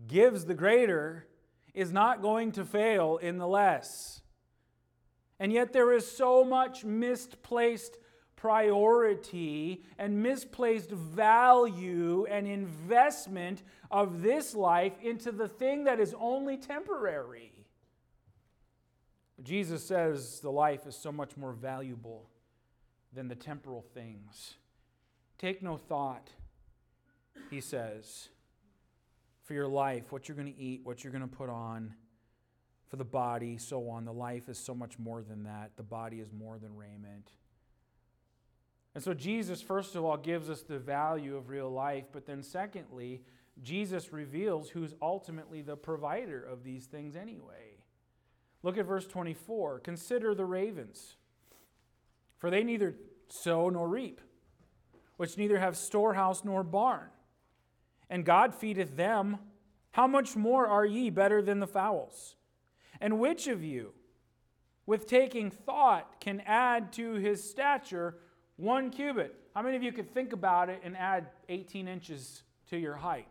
gives 0.09 0.45
the 0.47 0.55
greater 0.55 1.27
is 1.73 1.93
not 1.93 2.21
going 2.21 2.51
to 2.53 2.65
fail 2.65 3.19
in 3.19 3.39
the 3.39 3.47
less. 3.47 4.23
And 5.39 5.53
yet, 5.53 5.73
there 5.73 5.93
is 5.93 6.11
so 6.11 6.45
much 6.45 6.85
misplaced 6.85 7.99
priority 8.41 9.83
and 9.99 10.23
misplaced 10.23 10.91
value 10.91 12.27
and 12.31 12.47
investment 12.47 13.63
of 13.91 14.23
this 14.23 14.55
life 14.55 14.95
into 15.03 15.31
the 15.31 15.49
thing 15.49 15.85
that 15.85 16.01
is 16.01 16.15
only 16.19 16.57
temporary. 16.57 17.53
Jesus 19.43 19.85
says 19.85 20.41
the 20.41 20.51
life 20.51 20.87
is 20.87 20.97
so 20.97 21.13
much 21.13 21.37
more 21.37 21.53
valuable 21.53 22.31
than 23.13 23.29
the 23.29 23.35
temporal 23.35 23.83
things. 23.95 24.55
Take 25.39 25.63
no 25.63 25.77
thought, 25.77 26.31
he 27.51 27.61
says 27.61 28.29
for 29.51 29.55
your 29.55 29.67
life, 29.67 30.13
what 30.13 30.29
you're 30.29 30.37
going 30.37 30.55
to 30.55 30.61
eat, 30.61 30.81
what 30.85 31.03
you're 31.03 31.13
going 31.13 31.29
to 31.29 31.37
put 31.37 31.51
on, 31.51 31.93
for 32.89 32.95
the 32.95 33.05
body, 33.05 33.59
so 33.59 33.89
on. 33.91 34.05
The 34.05 34.13
life 34.13 34.49
is 34.49 34.57
so 34.59 34.77
much 34.77 34.97
more 34.97 35.23
than 35.23 35.43
that. 35.43 35.73
The 35.77 35.83
body 35.83 36.21
is 36.21 36.33
more 36.33 36.57
than 36.57 36.77
raiment. 36.77 37.33
And 38.95 39.03
so, 39.03 39.15
Jesus, 39.15 39.63
first 39.63 39.95
of 39.95 40.05
all, 40.05 40.17
gives 40.17 40.51
us 40.51 40.63
the 40.63 40.79
value 40.79 41.37
of 41.37 41.49
real 41.49 41.71
life, 41.71 42.05
but 42.13 42.27
then, 42.27 42.43
secondly, 42.43 43.23
Jesus 43.63 44.13
reveals 44.13 44.71
who's 44.71 44.95
ultimately 45.01 45.63
the 45.63 45.77
provider 45.77 46.43
of 46.43 46.65
these 46.65 46.87
things 46.87 47.15
anyway. 47.15 47.79
Look 48.63 48.79
at 48.79 48.87
verse 48.87 49.07
24. 49.07 49.81
Consider 49.81 50.35
the 50.35 50.45
ravens, 50.45 51.17
for 52.39 52.51
they 52.51 52.65
neither 52.65 52.95
sow 53.29 53.69
nor 53.69 53.89
reap, 53.89 54.21
which 55.17 55.39
neither 55.39 55.59
have 55.59 55.77
storehouse 55.77 56.45
nor 56.45 56.65
barn 56.65 57.11
and 58.11 58.25
God 58.25 58.55
feedeth 58.55 58.97
them, 58.97 59.39
how 59.93 60.07
much 60.09 60.37
more 60.37 60.67
are 60.67 60.85
ye 60.85 61.09
better 61.09 61.41
than 61.41 61.61
the 61.61 61.67
fowls? 61.67 62.35
And 63.01 63.21
which 63.21 63.47
of 63.47 63.63
you, 63.63 63.93
with 64.85 65.07
taking 65.07 65.51
thought, 65.51 66.21
can 66.21 66.43
add 66.45 66.93
to 66.95 67.15
his 67.15 67.49
stature 67.49 68.17
one 68.61 68.91
cubit? 68.91 69.35
How 69.55 69.63
many 69.63 69.77
of 69.77 69.83
you 69.83 69.93
could 69.93 70.13
think 70.13 70.33
about 70.33 70.69
it 70.69 70.81
and 70.85 70.97
add 70.97 71.29
18 71.49 71.89
inches 71.89 72.43
to 72.69 72.79
your 72.79 72.95
height? 72.95 73.27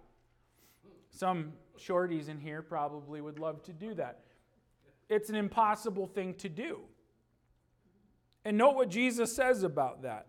Some 1.10 1.54
shorties 1.78 2.30
in 2.30 2.40
here 2.40 2.62
probably 2.62 3.22
would 3.22 3.40
love 3.40 3.64
to 3.64 3.74
do 3.74 3.94
that. 3.96 4.20
It's 5.08 5.30
an 5.30 5.36
impossible 5.36 6.08
thing 6.08 6.34
to 6.36 6.50
do. 6.50 6.80
And 8.46 8.58
note 8.58 8.76
what 8.76 8.90
Jesus 8.90 9.36
says 9.36 9.64
about 9.64 10.04
that 10.04 10.28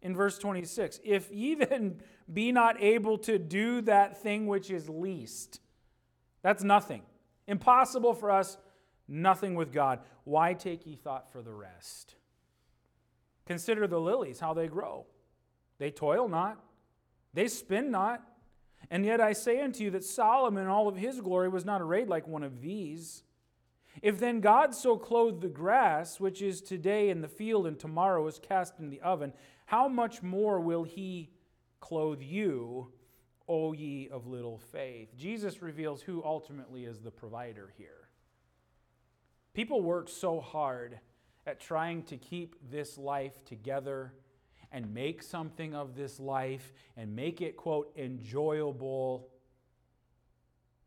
in 0.00 0.14
verse 0.14 0.38
26. 0.38 1.00
If 1.04 1.30
ye 1.32 1.54
then 1.56 2.00
be 2.32 2.52
not 2.52 2.80
able 2.82 3.18
to 3.18 3.38
do 3.38 3.80
that 3.82 4.22
thing 4.22 4.46
which 4.46 4.70
is 4.70 4.88
least. 4.88 5.60
That's 6.42 6.62
nothing. 6.62 7.02
Impossible 7.46 8.14
for 8.14 8.30
us, 8.30 8.56
nothing 9.08 9.54
with 9.54 9.72
God. 9.72 10.00
Why 10.24 10.54
take 10.54 10.86
ye 10.86 10.96
thought 10.96 11.30
for 11.32 11.42
the 11.42 11.52
rest? 11.52 12.14
Consider 13.46 13.86
the 13.86 14.00
lilies, 14.00 14.40
how 14.40 14.54
they 14.54 14.68
grow. 14.68 15.06
They 15.78 15.90
toil 15.90 16.28
not, 16.28 16.62
they 17.34 17.48
spin 17.48 17.90
not. 17.90 18.22
And 18.90 19.04
yet 19.04 19.20
I 19.20 19.32
say 19.32 19.60
unto 19.60 19.84
you 19.84 19.90
that 19.92 20.04
Solomon 20.04 20.64
in 20.64 20.68
all 20.68 20.88
of 20.88 20.96
his 20.96 21.20
glory 21.20 21.48
was 21.48 21.64
not 21.64 21.80
arrayed 21.80 22.08
like 22.08 22.26
one 22.26 22.42
of 22.42 22.60
these. 22.60 23.22
If 24.00 24.18
then 24.18 24.40
God 24.40 24.74
so 24.74 24.96
clothed 24.96 25.40
the 25.40 25.48
grass, 25.48 26.18
which 26.18 26.42
is 26.42 26.60
today 26.60 27.10
in 27.10 27.20
the 27.20 27.28
field 27.28 27.66
and 27.66 27.78
tomorrow 27.78 28.26
is 28.26 28.38
cast 28.38 28.78
in 28.78 28.90
the 28.90 29.00
oven, 29.00 29.32
how 29.66 29.88
much 29.88 30.22
more 30.22 30.60
will 30.60 30.82
he 30.82 31.30
clothe 31.80 32.22
you, 32.22 32.92
O 33.48 33.72
ye 33.72 34.08
of 34.08 34.26
little 34.26 34.58
faith. 34.58 35.16
Jesus 35.16 35.60
reveals 35.60 36.00
who 36.02 36.22
ultimately 36.24 36.84
is 36.84 37.00
the 37.00 37.10
provider 37.10 37.72
here. 37.76 38.08
People 39.52 39.82
work 39.82 40.08
so 40.08 40.40
hard 40.40 41.00
at 41.46 41.60
trying 41.60 42.02
to 42.04 42.16
keep 42.16 42.56
this 42.70 42.96
life 42.98 43.44
together 43.44 44.12
and 44.70 44.92
make 44.94 45.22
something 45.22 45.74
of 45.74 45.94
this 45.94 46.18
life 46.18 46.72
and 46.96 47.14
make 47.14 47.40
it, 47.40 47.56
quote, 47.56 47.92
enjoyable. 47.96 49.28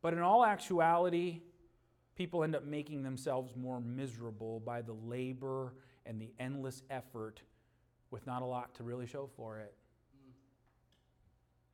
But 0.01 0.13
in 0.13 0.19
all 0.19 0.43
actuality, 0.43 1.41
people 2.15 2.43
end 2.43 2.55
up 2.55 2.65
making 2.65 3.03
themselves 3.03 3.55
more 3.55 3.79
miserable 3.79 4.59
by 4.59 4.81
the 4.81 4.93
labor 4.93 5.73
and 6.05 6.19
the 6.21 6.31
endless 6.39 6.81
effort 6.89 7.41
with 8.09 8.25
not 8.25 8.41
a 8.41 8.45
lot 8.45 8.73
to 8.75 8.83
really 8.83 9.05
show 9.05 9.29
for 9.35 9.59
it. 9.59 9.73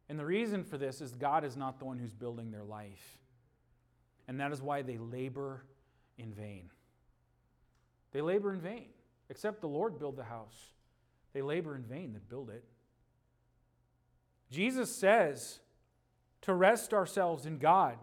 And 0.10 0.20
the 0.20 0.26
reason 0.26 0.66
for 0.66 0.78
this 0.78 1.00
is 1.00 1.16
God 1.16 1.46
is 1.46 1.56
not 1.56 1.80
the 1.80 1.86
one 1.86 1.98
who's 1.98 2.14
building 2.14 2.52
their 2.52 2.66
life. 2.66 3.18
And 4.28 4.40
that 4.42 4.52
is 4.52 4.62
why 4.62 4.82
they 4.82 4.98
labor 4.98 5.64
in 6.18 6.34
vain. 6.34 6.70
They 8.12 8.22
labor 8.22 8.54
in 8.54 8.60
vain. 8.60 8.88
Except 9.30 9.62
the 9.62 9.68
Lord 9.68 9.98
build 9.98 10.18
the 10.18 10.26
house. 10.26 10.72
They 11.34 11.42
labor 11.42 11.76
in 11.76 11.84
vain 11.84 12.14
that 12.14 12.28
build 12.28 12.50
it. 12.50 12.66
Jesus 14.50 14.94
says 14.94 15.60
to 16.42 16.54
rest 16.54 16.94
ourselves 16.94 17.46
in 17.46 17.58
God 17.58 17.98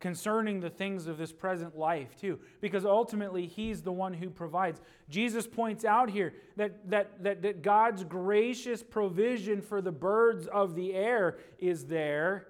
concerning 0.00 0.60
the 0.60 0.70
things 0.70 1.06
of 1.06 1.16
this 1.16 1.32
present 1.32 1.78
life, 1.78 2.14
too, 2.20 2.38
because 2.60 2.84
ultimately 2.84 3.46
He's 3.46 3.82
the 3.82 3.92
one 3.92 4.12
who 4.12 4.28
provides. 4.28 4.80
Jesus 5.08 5.46
points 5.46 5.84
out 5.84 6.10
here 6.10 6.34
that, 6.56 6.90
that, 6.90 7.22
that, 7.22 7.42
that 7.42 7.62
God's 7.62 8.04
gracious 8.04 8.82
provision 8.82 9.62
for 9.62 9.80
the 9.80 9.92
birds 9.92 10.46
of 10.46 10.74
the 10.74 10.94
air 10.94 11.38
is 11.58 11.86
there. 11.86 12.48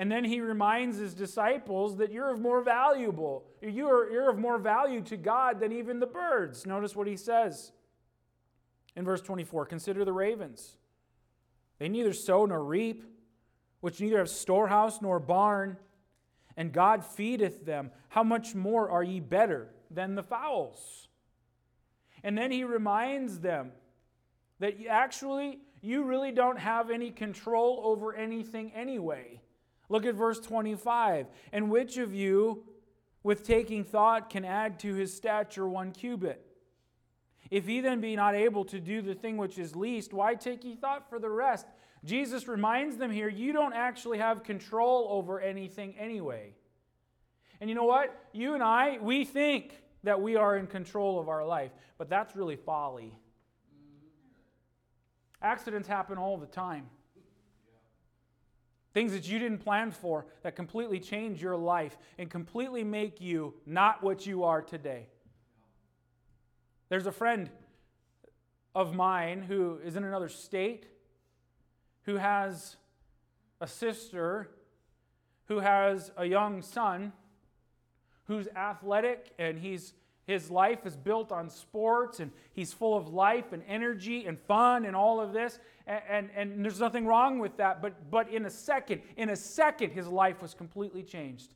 And 0.00 0.10
then 0.10 0.24
he 0.24 0.40
reminds 0.40 0.96
his 0.96 1.12
disciples 1.12 1.98
that 1.98 2.10
you're 2.10 2.30
of 2.30 2.40
more 2.40 2.62
valuable. 2.62 3.44
You're, 3.60 4.10
you're 4.10 4.30
of 4.30 4.38
more 4.38 4.56
value 4.56 5.02
to 5.02 5.16
God 5.18 5.60
than 5.60 5.72
even 5.72 6.00
the 6.00 6.06
birds. 6.06 6.64
Notice 6.64 6.96
what 6.96 7.06
he 7.06 7.18
says 7.18 7.72
in 8.96 9.04
verse 9.04 9.20
24 9.20 9.66
Consider 9.66 10.06
the 10.06 10.12
ravens. 10.14 10.78
They 11.78 11.90
neither 11.90 12.14
sow 12.14 12.46
nor 12.46 12.64
reap, 12.64 13.04
which 13.82 14.00
neither 14.00 14.16
have 14.16 14.30
storehouse 14.30 15.02
nor 15.02 15.20
barn 15.20 15.76
and 16.56 16.72
God 16.72 17.04
feedeth 17.04 17.66
them, 17.66 17.90
how 18.08 18.22
much 18.22 18.54
more 18.54 18.90
are 18.90 19.02
ye 19.02 19.20
better 19.20 19.68
than 19.90 20.14
the 20.14 20.22
fowls? 20.22 21.08
And 22.24 22.38
then 22.38 22.50
he 22.50 22.64
reminds 22.64 23.40
them 23.40 23.72
that 24.60 24.76
actually 24.88 25.58
you 25.82 26.04
really 26.04 26.32
don't 26.32 26.58
have 26.58 26.88
any 26.88 27.10
control 27.10 27.82
over 27.84 28.14
anything 28.14 28.72
anyway. 28.72 29.39
Look 29.90 30.06
at 30.06 30.14
verse 30.14 30.40
25. 30.40 31.26
And 31.52 31.70
which 31.70 31.98
of 31.98 32.14
you, 32.14 32.64
with 33.22 33.46
taking 33.46 33.84
thought, 33.84 34.30
can 34.30 34.46
add 34.46 34.78
to 34.78 34.94
his 34.94 35.14
stature 35.14 35.68
one 35.68 35.90
cubit? 35.92 36.46
If 37.50 37.66
he 37.66 37.80
then 37.80 38.00
be 38.00 38.16
not 38.16 38.34
able 38.34 38.64
to 38.66 38.80
do 38.80 39.02
the 39.02 39.14
thing 39.14 39.36
which 39.36 39.58
is 39.58 39.76
least, 39.76 40.14
why 40.14 40.36
take 40.36 40.64
ye 40.64 40.76
thought 40.76 41.10
for 41.10 41.18
the 41.18 41.28
rest? 41.28 41.66
Jesus 42.04 42.48
reminds 42.48 42.96
them 42.96 43.10
here 43.10 43.28
you 43.28 43.52
don't 43.52 43.74
actually 43.74 44.18
have 44.18 44.44
control 44.44 45.08
over 45.10 45.40
anything 45.40 45.94
anyway. 45.98 46.54
And 47.60 47.68
you 47.68 47.74
know 47.74 47.84
what? 47.84 48.16
You 48.32 48.54
and 48.54 48.62
I, 48.62 48.98
we 49.02 49.24
think 49.24 49.82
that 50.04 50.22
we 50.22 50.36
are 50.36 50.56
in 50.56 50.66
control 50.66 51.18
of 51.18 51.28
our 51.28 51.44
life, 51.44 51.72
but 51.98 52.08
that's 52.08 52.34
really 52.36 52.56
folly. 52.56 53.12
Accidents 55.42 55.88
happen 55.88 56.16
all 56.16 56.38
the 56.38 56.46
time. 56.46 56.86
Things 58.92 59.12
that 59.12 59.28
you 59.28 59.38
didn't 59.38 59.58
plan 59.58 59.92
for 59.92 60.26
that 60.42 60.56
completely 60.56 60.98
change 60.98 61.40
your 61.40 61.56
life 61.56 61.96
and 62.18 62.28
completely 62.28 62.82
make 62.82 63.20
you 63.20 63.54
not 63.64 64.02
what 64.02 64.26
you 64.26 64.44
are 64.44 64.62
today. 64.62 65.06
There's 66.88 67.06
a 67.06 67.12
friend 67.12 67.50
of 68.74 68.94
mine 68.94 69.42
who 69.42 69.78
is 69.84 69.96
in 69.96 70.04
another 70.04 70.28
state 70.28 70.86
who 72.02 72.16
has 72.16 72.76
a 73.60 73.66
sister 73.66 74.50
who 75.46 75.58
has 75.58 76.10
a 76.16 76.24
young 76.24 76.62
son 76.62 77.12
who's 78.24 78.46
athletic 78.54 79.32
and 79.38 79.58
he's 79.58 79.92
his 80.26 80.50
life 80.50 80.86
is 80.86 80.96
built 80.96 81.32
on 81.32 81.50
sports 81.50 82.20
and 82.20 82.30
he's 82.52 82.72
full 82.72 82.96
of 82.96 83.08
life 83.08 83.52
and 83.52 83.62
energy 83.66 84.26
and 84.26 84.38
fun 84.38 84.84
and 84.84 84.94
all 84.94 85.20
of 85.20 85.32
this. 85.32 85.58
And, 85.86 86.02
and, 86.08 86.30
and, 86.52 86.64
there's 86.64 86.78
nothing 86.78 87.06
wrong 87.06 87.38
with 87.38 87.56
that. 87.56 87.82
But, 87.82 88.10
but 88.10 88.28
in 88.28 88.46
a 88.46 88.50
second, 88.50 89.02
in 89.16 89.30
a 89.30 89.36
second, 89.36 89.90
his 89.90 90.06
life 90.06 90.40
was 90.40 90.54
completely 90.54 91.02
changed. 91.02 91.54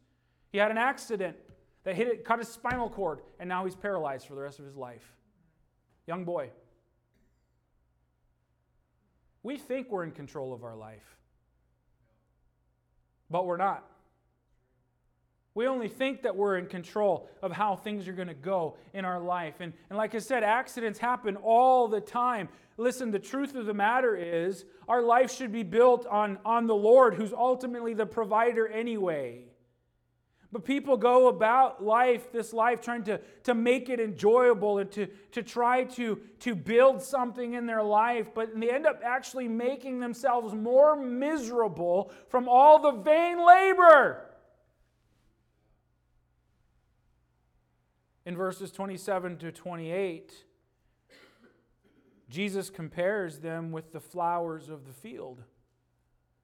He 0.51 0.59
had 0.59 0.71
an 0.71 0.79
accident 0.79 1.37
that 1.85 1.95
hit 1.95 2.09
it, 2.09 2.25
cut 2.25 2.39
his 2.39 2.49
spinal 2.49 2.89
cord, 2.89 3.21
and 3.39 3.49
now 3.49 3.65
he's 3.65 3.77
paralyzed 3.77 4.27
for 4.27 4.35
the 4.35 4.41
rest 4.41 4.59
of 4.59 4.65
his 4.65 4.77
life. 4.77 5.15
Young 6.07 6.25
boy. 6.25 6.51
We 9.43 9.59
think 9.59 9.91
we're 9.91 10.05
in 10.05 10.11
control 10.11 10.55
of 10.55 10.65
our 10.65 10.75
life, 10.75 11.19
but 13.31 13.47
we're 13.47 13.59
not. 13.59 13.85
We 15.55 15.69
only 15.69 15.89
think 15.89 16.23
that 16.23 16.35
we're 16.35 16.59
in 16.59 16.67
control 16.67 17.29
of 17.41 17.53
how 17.53 17.77
things 17.77 18.09
are 18.09 18.13
going 18.13 18.29
to 18.29 18.35
go 18.35 18.77
in 18.93 19.05
our 19.05 19.21
life. 19.21 19.61
And, 19.61 19.73
and 19.89 19.97
like 19.97 20.15
I 20.15 20.19
said, 20.19 20.43
accidents 20.43 20.99
happen 20.99 21.37
all 21.37 21.87
the 21.87 22.01
time. 22.01 22.49
Listen, 22.77 23.13
the 23.13 23.21
truth 23.21 23.55
of 23.55 23.67
the 23.67 23.75
matter 23.75 24.17
is 24.17 24.65
our 24.89 25.01
life 25.01 25.33
should 25.33 25.53
be 25.53 25.63
built 25.63 26.07
on, 26.07 26.39
on 26.45 26.67
the 26.67 26.75
Lord, 26.75 27.15
who's 27.15 27.33
ultimately 27.33 27.95
the 27.95 28.07
provider 28.07 28.67
anyway. 28.67 29.45
But 30.51 30.65
people 30.65 30.97
go 30.97 31.29
about 31.29 31.85
life, 31.85 32.33
this 32.33 32.53
life, 32.53 32.81
trying 32.81 33.05
to, 33.05 33.21
to 33.45 33.55
make 33.55 33.89
it 33.89 34.01
enjoyable 34.01 34.79
and 34.79 34.91
to, 34.93 35.07
to 35.33 35.43
try 35.43 35.85
to, 35.85 36.21
to 36.41 36.55
build 36.57 37.01
something 37.01 37.55
in 37.55 37.67
their 37.67 37.83
life, 37.83 38.29
but 38.35 38.59
they 38.59 38.71
end 38.71 38.87
up 38.87 39.01
actually 39.05 39.49
making 39.49 40.01
themselves 40.01 40.55
more 40.55 40.97
miserable 40.97 42.13
from 42.29 42.49
all 42.49 42.81
the 42.81 42.93
vain 43.03 43.45
labor. 43.45 44.27
In 48.27 48.37
verses 48.37 48.71
27 48.71 49.39
to 49.39 49.53
28, 49.53 50.45
Jesus 52.31 52.71
compares 52.71 53.39
them 53.39 53.71
with 53.71 53.93
the 53.93 54.01
flowers 54.01 54.69
of 54.69 54.87
the 54.87 54.93
field 54.93 55.43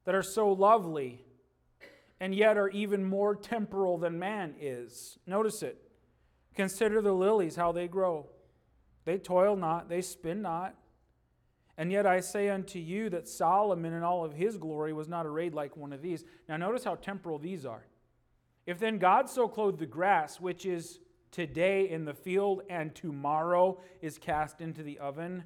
that 0.05 0.15
are 0.15 0.23
so 0.23 0.51
lovely 0.51 1.25
and 2.21 2.35
yet 2.35 2.59
are 2.59 2.69
even 2.69 3.03
more 3.05 3.35
temporal 3.35 3.97
than 3.97 4.19
man 4.19 4.55
is. 4.61 5.19
Notice 5.27 5.63
it. 5.63 5.81
Consider 6.55 7.01
the 7.01 7.13
lilies, 7.13 7.57
how 7.57 7.73
they 7.73 7.89
grow. 7.89 8.27
They 9.07 9.17
toil 9.17 9.57
not, 9.57 9.89
they 9.89 10.03
spin 10.03 10.43
not. 10.43 10.75
And 11.79 11.91
yet 11.91 12.05
I 12.05 12.21
say 12.21 12.51
unto 12.51 12.79
you 12.79 13.09
that 13.09 13.27
Solomon 13.27 13.95
in 13.95 14.03
all 14.03 14.23
of 14.23 14.35
his 14.35 14.59
glory 14.59 14.93
was 14.93 15.09
not 15.09 15.25
arrayed 15.25 15.55
like 15.55 15.79
one 15.79 15.95
of 15.95 16.03
these. 16.03 16.25
Now 16.47 16.59
notice 16.59 16.85
how 16.85 16.97
temporal 16.97 17.39
these 17.39 17.65
are. 17.65 17.87
If 18.67 18.79
then 18.79 18.99
God 18.99 19.31
so 19.31 19.49
clothed 19.49 19.79
the 19.79 19.87
grass, 19.87 20.39
which 20.39 20.67
is 20.67 20.99
today 21.31 21.89
in 21.89 22.05
the 22.05 22.15
field 22.15 22.63
and 22.69 22.95
tomorrow 22.95 23.81
is 24.01 24.19
cast 24.19 24.61
into 24.61 24.83
the 24.83 24.99
oven, 24.99 25.45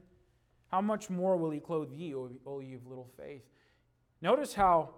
how 0.68 0.80
much 0.80 1.10
more 1.10 1.36
will 1.36 1.50
he 1.50 1.60
clothe 1.60 1.92
ye, 1.92 2.14
O 2.14 2.60
ye 2.60 2.74
of 2.74 2.86
little 2.86 3.08
faith? 3.16 3.44
Notice 4.20 4.54
how 4.54 4.90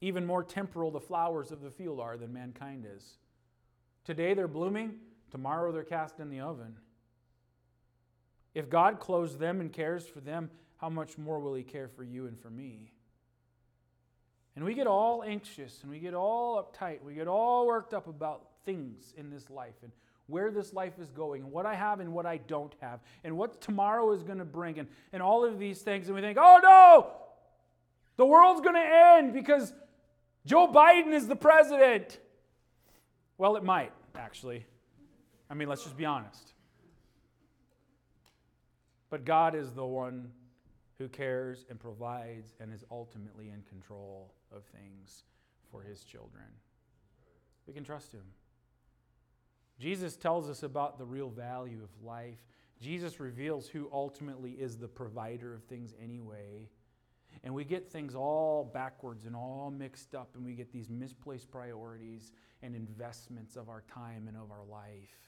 even 0.00 0.24
more 0.24 0.42
temporal 0.42 0.90
the 0.90 1.00
flowers 1.00 1.50
of 1.52 1.60
the 1.60 1.70
field 1.70 2.00
are 2.00 2.16
than 2.16 2.32
mankind 2.32 2.86
is. 2.86 3.18
Today 4.04 4.34
they're 4.34 4.48
blooming, 4.48 4.94
tomorrow 5.30 5.72
they're 5.72 5.84
cast 5.84 6.20
in 6.20 6.28
the 6.28 6.40
oven. 6.40 6.76
If 8.54 8.68
God 8.68 8.98
clothes 8.98 9.38
them 9.38 9.60
and 9.60 9.72
cares 9.72 10.06
for 10.06 10.20
them, 10.20 10.50
how 10.76 10.88
much 10.88 11.16
more 11.16 11.38
will 11.38 11.54
he 11.54 11.62
care 11.62 11.88
for 11.88 12.02
you 12.02 12.26
and 12.26 12.38
for 12.38 12.50
me? 12.50 12.91
And 14.54 14.64
we 14.64 14.74
get 14.74 14.86
all 14.86 15.22
anxious 15.22 15.80
and 15.82 15.90
we 15.90 15.98
get 15.98 16.14
all 16.14 16.62
uptight. 16.62 17.02
We 17.02 17.14
get 17.14 17.26
all 17.26 17.66
worked 17.66 17.94
up 17.94 18.06
about 18.06 18.48
things 18.64 19.14
in 19.16 19.30
this 19.30 19.48
life 19.48 19.74
and 19.82 19.90
where 20.26 20.50
this 20.50 20.72
life 20.72 20.98
is 21.00 21.10
going 21.10 21.42
and 21.42 21.50
what 21.50 21.66
I 21.66 21.74
have 21.74 22.00
and 22.00 22.12
what 22.12 22.26
I 22.26 22.36
don't 22.36 22.74
have 22.80 23.00
and 23.24 23.36
what 23.36 23.60
tomorrow 23.60 24.12
is 24.12 24.22
going 24.22 24.38
to 24.38 24.44
bring 24.44 24.78
and, 24.78 24.88
and 25.12 25.22
all 25.22 25.44
of 25.44 25.58
these 25.58 25.80
things. 25.80 26.06
And 26.06 26.14
we 26.14 26.20
think, 26.20 26.38
oh 26.40 26.60
no, 26.62 27.12
the 28.16 28.26
world's 28.26 28.60
going 28.60 28.74
to 28.74 29.16
end 29.16 29.32
because 29.32 29.72
Joe 30.44 30.68
Biden 30.68 31.12
is 31.12 31.26
the 31.26 31.36
president. 31.36 32.18
Well, 33.38 33.56
it 33.56 33.64
might, 33.64 33.92
actually. 34.14 34.66
I 35.50 35.54
mean, 35.54 35.68
let's 35.68 35.82
just 35.82 35.96
be 35.96 36.04
honest. 36.04 36.52
But 39.10 39.24
God 39.24 39.54
is 39.54 39.72
the 39.72 39.84
one 39.84 40.30
who 41.02 41.08
cares 41.08 41.64
and 41.68 41.80
provides 41.80 42.54
and 42.60 42.72
is 42.72 42.84
ultimately 42.90 43.48
in 43.48 43.60
control 43.68 44.32
of 44.54 44.62
things 44.66 45.24
for 45.68 45.82
his 45.82 46.04
children. 46.04 46.44
We 47.66 47.74
can 47.74 47.82
trust 47.82 48.12
him. 48.12 48.22
Jesus 49.80 50.16
tells 50.16 50.48
us 50.48 50.62
about 50.62 50.98
the 50.98 51.04
real 51.04 51.28
value 51.28 51.82
of 51.82 52.06
life. 52.06 52.38
Jesus 52.80 53.18
reveals 53.18 53.66
who 53.66 53.88
ultimately 53.92 54.52
is 54.52 54.78
the 54.78 54.86
provider 54.86 55.52
of 55.54 55.64
things 55.64 55.92
anyway. 56.00 56.68
And 57.42 57.52
we 57.52 57.64
get 57.64 57.90
things 57.90 58.14
all 58.14 58.70
backwards 58.72 59.24
and 59.24 59.34
all 59.34 59.72
mixed 59.76 60.14
up, 60.14 60.36
and 60.36 60.44
we 60.44 60.52
get 60.52 60.72
these 60.72 60.88
misplaced 60.88 61.50
priorities 61.50 62.30
and 62.62 62.76
investments 62.76 63.56
of 63.56 63.68
our 63.68 63.82
time 63.92 64.28
and 64.28 64.36
of 64.36 64.52
our 64.52 64.64
life. 64.70 65.18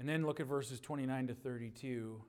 And 0.00 0.08
then 0.08 0.26
look 0.26 0.40
at 0.40 0.46
verses 0.46 0.80
29 0.80 1.28
to 1.28 1.34
32. 1.34 2.20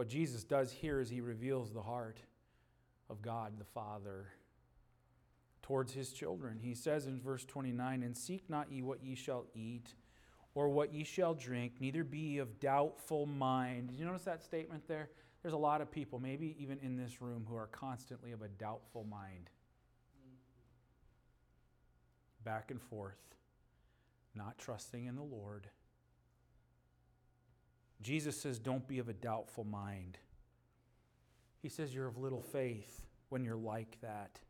What 0.00 0.08
Jesus 0.08 0.44
does 0.44 0.72
here 0.72 0.98
is 0.98 1.10
he 1.10 1.20
reveals 1.20 1.74
the 1.74 1.82
heart 1.82 2.20
of 3.10 3.20
God 3.20 3.58
the 3.58 3.66
Father 3.66 4.28
towards 5.60 5.92
his 5.92 6.10
children. 6.10 6.58
He 6.58 6.74
says 6.74 7.04
in 7.04 7.20
verse 7.20 7.44
29 7.44 8.02
And 8.02 8.16
seek 8.16 8.48
not 8.48 8.72
ye 8.72 8.80
what 8.80 9.04
ye 9.04 9.14
shall 9.14 9.44
eat 9.54 9.92
or 10.54 10.70
what 10.70 10.94
ye 10.94 11.04
shall 11.04 11.34
drink, 11.34 11.74
neither 11.80 12.02
be 12.02 12.18
ye 12.18 12.38
of 12.38 12.60
doubtful 12.60 13.26
mind. 13.26 13.90
Did 13.90 13.98
you 13.98 14.06
notice 14.06 14.22
that 14.22 14.42
statement 14.42 14.88
there? 14.88 15.10
There's 15.42 15.52
a 15.52 15.58
lot 15.58 15.82
of 15.82 15.90
people, 15.90 16.18
maybe 16.18 16.56
even 16.58 16.78
in 16.78 16.96
this 16.96 17.20
room, 17.20 17.44
who 17.46 17.56
are 17.56 17.66
constantly 17.66 18.32
of 18.32 18.40
a 18.40 18.48
doubtful 18.48 19.04
mind. 19.04 19.50
Back 22.42 22.70
and 22.70 22.80
forth, 22.80 23.20
not 24.34 24.56
trusting 24.56 25.04
in 25.04 25.14
the 25.14 25.22
Lord. 25.22 25.68
Jesus 28.02 28.40
says, 28.40 28.58
Don't 28.58 28.86
be 28.86 28.98
of 28.98 29.08
a 29.08 29.14
doubtful 29.14 29.64
mind. 29.64 30.18
He 31.62 31.68
says, 31.68 31.94
You're 31.94 32.06
of 32.08 32.18
little 32.18 32.42
faith 32.42 33.06
when 33.28 33.44
you're 33.44 33.56
like 33.56 33.98
that. 34.00 34.40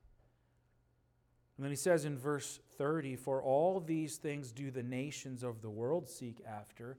And 1.56 1.64
then 1.64 1.70
he 1.72 1.76
says 1.76 2.04
in 2.04 2.16
verse 2.16 2.60
30 2.78 3.16
For 3.16 3.42
all 3.42 3.80
these 3.80 4.16
things 4.16 4.52
do 4.52 4.70
the 4.70 4.82
nations 4.82 5.42
of 5.42 5.60
the 5.60 5.70
world 5.70 6.08
seek 6.08 6.42
after, 6.46 6.96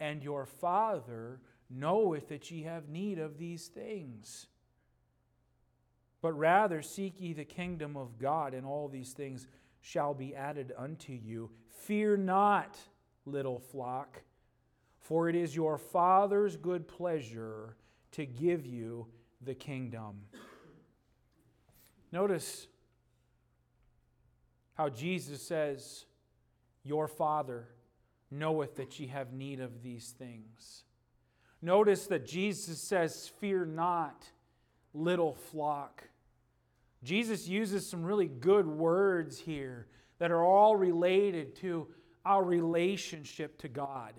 and 0.00 0.22
your 0.22 0.46
Father 0.46 1.40
knoweth 1.68 2.28
that 2.28 2.50
ye 2.50 2.62
have 2.62 2.88
need 2.88 3.18
of 3.18 3.38
these 3.38 3.66
things. 3.66 4.46
But 6.22 6.32
rather 6.32 6.80
seek 6.80 7.20
ye 7.20 7.34
the 7.34 7.44
kingdom 7.44 7.96
of 7.96 8.18
God, 8.18 8.54
and 8.54 8.64
all 8.64 8.88
these 8.88 9.12
things 9.12 9.46
shall 9.82 10.14
be 10.14 10.34
added 10.34 10.72
unto 10.78 11.12
you. 11.12 11.50
Fear 11.68 12.16
not, 12.16 12.78
little 13.26 13.58
flock, 13.58 14.22
for 15.04 15.28
it 15.28 15.36
is 15.36 15.54
your 15.54 15.76
Father's 15.76 16.56
good 16.56 16.88
pleasure 16.88 17.76
to 18.12 18.24
give 18.24 18.64
you 18.64 19.06
the 19.42 19.54
kingdom. 19.54 20.22
Notice 22.10 22.68
how 24.72 24.88
Jesus 24.88 25.42
says, 25.42 26.06
Your 26.84 27.06
Father 27.06 27.68
knoweth 28.30 28.76
that 28.76 28.98
ye 28.98 29.08
have 29.08 29.34
need 29.34 29.60
of 29.60 29.82
these 29.82 30.14
things. 30.18 30.84
Notice 31.60 32.06
that 32.06 32.26
Jesus 32.26 32.80
says, 32.80 33.30
Fear 33.40 33.66
not, 33.66 34.24
little 34.94 35.34
flock. 35.34 36.04
Jesus 37.02 37.46
uses 37.46 37.86
some 37.86 38.02
really 38.02 38.28
good 38.28 38.66
words 38.66 39.38
here 39.38 39.86
that 40.18 40.30
are 40.30 40.42
all 40.42 40.76
related 40.76 41.54
to 41.56 41.88
our 42.24 42.42
relationship 42.42 43.58
to 43.58 43.68
God. 43.68 44.14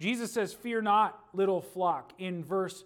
Jesus 0.00 0.32
says, 0.32 0.52
Fear 0.52 0.82
not, 0.82 1.20
little 1.34 1.60
flock, 1.60 2.14
in 2.18 2.42
verse 2.42 2.84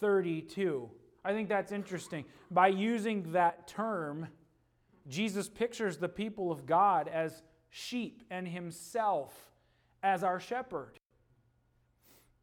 32. 0.00 0.90
I 1.24 1.32
think 1.32 1.48
that's 1.48 1.72
interesting. 1.72 2.24
By 2.50 2.68
using 2.68 3.32
that 3.32 3.68
term, 3.68 4.28
Jesus 5.06 5.48
pictures 5.48 5.98
the 5.98 6.08
people 6.08 6.50
of 6.50 6.66
God 6.66 7.08
as 7.08 7.42
sheep 7.68 8.24
and 8.30 8.48
himself 8.48 9.34
as 10.02 10.24
our 10.24 10.40
shepherd. 10.40 10.98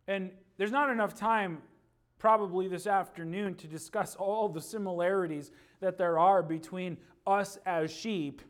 And 0.07 0.31
there's 0.57 0.71
not 0.71 0.89
enough 0.89 1.15
time, 1.15 1.59
probably 2.19 2.67
this 2.67 2.85
afternoon, 2.85 3.55
to 3.55 3.67
discuss 3.67 4.15
all 4.15 4.49
the 4.49 4.61
similarities 4.61 5.51
that 5.79 5.97
there 5.97 6.19
are 6.19 6.43
between 6.43 6.97
us 7.25 7.57
as 7.65 7.91
sheep 7.91 8.41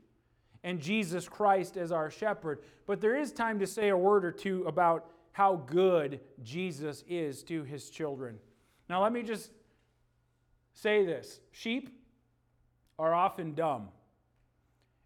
and 0.64 0.80
Jesus 0.80 1.28
Christ 1.28 1.78
as 1.78 1.92
our 1.92 2.10
shepherd. 2.10 2.60
But 2.86 3.00
there 3.00 3.16
is 3.16 3.32
time 3.32 3.60
to 3.60 3.68
say 3.68 3.90
a 3.90 3.98
word 3.98 4.26
or 4.26 4.32
two 4.32 4.64
about 4.66 5.12
how 5.32 5.56
good 5.56 6.20
Jesus 6.44 7.04
is 7.08 7.44
to 7.44 7.64
his 7.64 7.90
children. 7.90 8.38
Now, 8.90 9.04
let 9.04 9.14
me 9.14 9.24
just 9.24 9.52
say 10.74 11.06
this 11.06 11.40
sheep 11.52 11.90
are 13.00 13.14
often 13.14 13.54
dumb, 13.54 13.90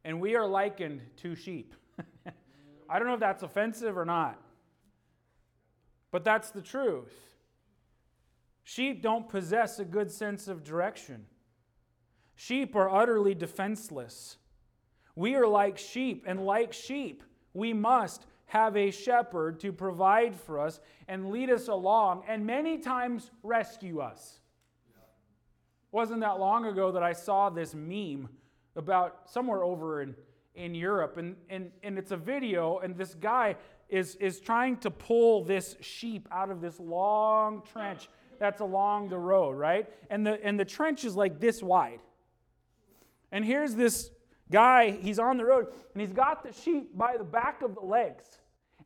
and 0.04 0.20
we 0.20 0.36
are 0.36 0.48
likened 0.48 1.02
to 1.18 1.36
sheep. 1.36 1.76
I 2.90 3.00
don't 3.00 3.08
know 3.08 3.14
if 3.14 3.20
that's 3.20 3.44
offensive 3.44 3.98
or 3.98 4.06
not, 4.06 4.42
but 6.12 6.24
that's 6.24 6.50
the 6.50 6.62
truth. 6.62 7.14
Sheep 8.64 9.04
don't 9.04 9.30
possess 9.30 9.78
a 9.78 9.86
good 9.86 10.12
sense 10.12 10.48
of 10.48 10.64
direction. 10.64 11.28
Sheep 12.36 12.76
are 12.76 12.90
utterly 12.90 13.36
defenseless. 13.36 14.38
We 15.16 15.36
are 15.36 15.48
like 15.48 15.78
sheep, 15.78 16.26
and 16.28 16.46
like 16.46 16.74
sheep, 16.74 17.24
we 17.54 17.72
must 17.74 18.26
have 18.46 18.78
a 18.78 18.92
shepherd 18.92 19.60
to 19.60 19.72
provide 19.72 20.36
for 20.36 20.60
us 20.60 20.80
and 21.08 21.30
lead 21.32 21.50
us 21.50 21.68
along, 21.68 22.24
and 22.28 22.46
many 22.46 22.78
times 22.78 23.32
rescue 23.44 24.00
us. 24.00 24.40
Wasn't 25.92 26.20
that 26.22 26.40
long 26.40 26.66
ago 26.66 26.92
that 26.92 27.04
I 27.04 27.14
saw 27.14 27.50
this 27.50 27.74
meme 27.74 28.30
about 28.76 29.30
somewhere 29.30 29.64
over 29.64 30.02
in, 30.02 30.16
in 30.54 30.76
Europe, 30.76 31.18
and, 31.18 31.36
and, 31.50 31.72
and 31.84 31.98
it's 31.98 32.12
a 32.12 32.18
video, 32.18 32.80
and 32.80 32.98
this 32.98 33.14
guy 33.16 33.56
is, 33.90 34.16
is 34.16 34.40
trying 34.40 34.78
to 34.78 34.92
pull 34.92 35.44
this 35.44 35.76
sheep 35.82 36.28
out 36.32 36.50
of 36.50 36.62
this 36.62 36.80
long 36.80 37.62
trench 37.72 38.10
that's 38.40 38.62
along 38.62 39.10
the 39.10 39.18
road, 39.18 39.54
right? 39.54 39.90
And 40.10 40.26
the, 40.26 40.44
and 40.44 40.60
the 40.60 40.66
trench 40.66 41.06
is 41.06 41.16
like 41.16 41.40
this 41.40 41.64
wide. 41.64 42.00
And 43.32 43.46
here's 43.46 43.76
this 43.76 44.12
guy, 44.52 44.92
he's 44.92 45.20
on 45.20 45.38
the 45.38 45.46
road, 45.46 45.68
and 45.94 46.02
he's 46.02 46.14
got 46.14 46.44
the 46.44 46.52
sheep 46.52 46.96
by 46.98 47.18
the 47.18 47.24
back 47.24 47.62
of 47.62 47.76
the 47.76 47.82
legs. 47.82 48.24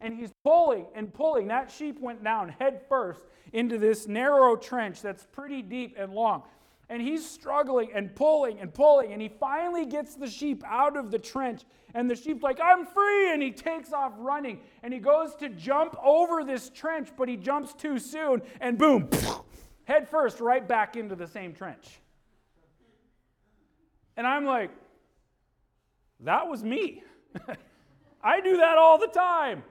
And 0.02 0.14
he's 0.14 0.32
pulling 0.44 0.86
and 0.96 1.14
pulling. 1.14 1.48
That 1.48 1.70
sheep 1.70 2.00
went 2.00 2.24
down 2.24 2.50
head 2.50 2.82
first 2.88 3.22
into 3.52 3.78
this 3.78 4.08
narrow 4.08 4.56
trench 4.56 5.02
that's 5.02 5.26
pretty 5.26 5.62
deep 5.62 5.96
and 5.98 6.14
long. 6.14 6.44
And 6.88 7.02
he's 7.02 7.30
struggling 7.30 7.90
and 7.94 8.16
pulling 8.16 8.60
and 8.60 8.74
pulling. 8.74 9.14
And 9.14 9.22
he 9.22 9.28
finally 9.28 9.86
gets 9.86 10.16
the 10.16 10.28
sheep 10.28 10.64
out 10.66 10.98
of 10.98 11.12
the 11.12 11.20
trench. 11.20 11.64
And 11.94 12.10
the 12.10 12.16
sheep's 12.16 12.42
like, 12.42 12.60
I'm 12.64 12.86
free. 12.86 13.32
And 13.32 13.44
he 13.44 13.52
takes 13.52 13.92
off 13.92 14.14
running. 14.18 14.62
And 14.82 14.94
he 14.94 15.00
goes 15.00 15.36
to 15.36 15.50
jump 15.50 15.96
over 16.04 16.44
this 16.44 16.70
trench, 16.70 17.10
but 17.16 17.28
he 17.28 17.36
jumps 17.36 17.74
too 17.74 18.00
soon. 18.00 18.42
And 18.60 18.78
boom, 18.78 19.10
head 19.84 20.10
first, 20.10 20.40
right 20.40 20.68
back 20.68 20.96
into 20.96 21.16
the 21.16 21.28
same 21.28 21.54
trench. 21.54 22.00
And 24.18 24.26
I'm 24.26 24.46
like, 24.46 24.72
that 26.22 26.48
was 26.48 26.64
me. 26.64 27.04
I 28.24 28.42
do 28.42 28.58
that 28.58 28.78
all 28.78 28.98
the 28.98 29.08
time. 29.08 29.64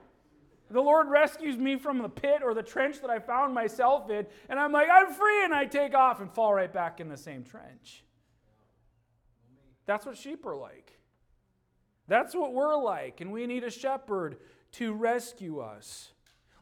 The 0.71 0.81
Lord 0.81 1.09
rescues 1.09 1.57
me 1.57 1.77
from 1.77 1.99
the 1.99 2.09
pit 2.09 2.43
or 2.43 2.53
the 2.53 2.63
trench 2.63 3.01
that 3.01 3.11
I 3.11 3.19
found 3.19 3.55
myself 3.55 4.11
in, 4.11 4.27
and 4.49 4.61
I'm 4.61 4.73
like, 4.73 4.89
I'm 4.93 5.13
free, 5.13 5.45
and 5.45 5.55
I 5.55 5.65
take 5.65 5.95
off 5.95 6.21
and 6.21 6.31
fall 6.31 6.53
right 6.53 6.73
back 6.73 7.01
in 7.01 7.09
the 7.09 7.17
same 7.17 7.43
trench. 7.43 8.05
That's 9.87 10.05
what 10.05 10.19
sheep 10.19 10.45
are 10.45 10.57
like. 10.57 10.99
That's 12.07 12.35
what 12.35 12.53
we're 12.53 12.77
like, 12.77 13.21
and 13.21 13.33
we 13.33 13.47
need 13.47 13.65
a 13.65 13.71
shepherd 13.71 14.37
to 14.73 14.93
rescue 14.93 15.61
us. 15.61 16.13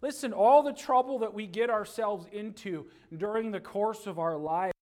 Listen, 0.03 0.33
all 0.33 0.63
the 0.63 0.73
trouble 0.73 1.21
that 1.21 1.35
we 1.35 1.47
get 1.47 1.71
ourselves 1.71 2.27
into 2.31 2.87
during 3.17 3.51
the 3.51 3.61
course 3.61 4.07
of 4.07 4.19
our 4.19 4.37
lives, 4.37 4.75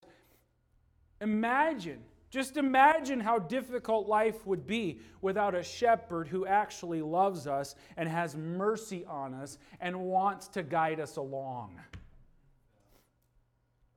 imagine 1.20 2.02
just 2.34 2.56
imagine 2.56 3.20
how 3.20 3.38
difficult 3.38 4.08
life 4.08 4.44
would 4.44 4.66
be 4.66 4.98
without 5.20 5.54
a 5.54 5.62
shepherd 5.62 6.26
who 6.26 6.44
actually 6.44 7.00
loves 7.00 7.46
us 7.46 7.76
and 7.96 8.08
has 8.08 8.36
mercy 8.36 9.04
on 9.04 9.34
us 9.34 9.56
and 9.78 9.96
wants 10.00 10.48
to 10.48 10.64
guide 10.64 10.98
us 10.98 11.14
along. 11.14 11.78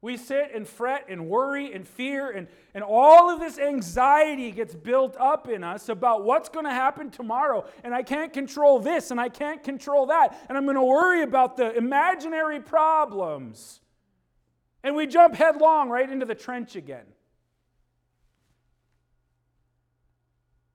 We 0.01 0.17
sit 0.17 0.51
and 0.53 0.67
fret 0.67 1.07
and 1.09 1.27
worry 1.27 1.73
and 1.73 1.87
fear, 1.87 2.29
and, 2.29 2.47
and 2.75 2.83
all 2.83 3.31
of 3.31 3.39
this 3.39 3.57
anxiety 3.57 4.51
gets 4.51 4.75
built 4.75 5.17
up 5.19 5.49
in 5.49 5.63
us 5.63 5.89
about 5.89 6.23
what's 6.23 6.47
going 6.47 6.65
to 6.65 6.71
happen 6.71 7.09
tomorrow. 7.09 7.65
And 7.83 7.91
I 7.91 8.03
can't 8.03 8.31
control 8.31 8.77
this, 8.77 9.09
and 9.09 9.19
I 9.19 9.29
can't 9.29 9.63
control 9.63 10.05
that. 10.05 10.39
And 10.47 10.55
I'm 10.55 10.65
going 10.65 10.75
to 10.75 10.83
worry 10.83 11.23
about 11.23 11.57
the 11.57 11.75
imaginary 11.75 12.59
problems. 12.59 13.81
And 14.83 14.95
we 14.95 15.07
jump 15.07 15.33
headlong 15.33 15.89
right 15.89 16.07
into 16.07 16.27
the 16.27 16.35
trench 16.35 16.75
again. 16.75 17.05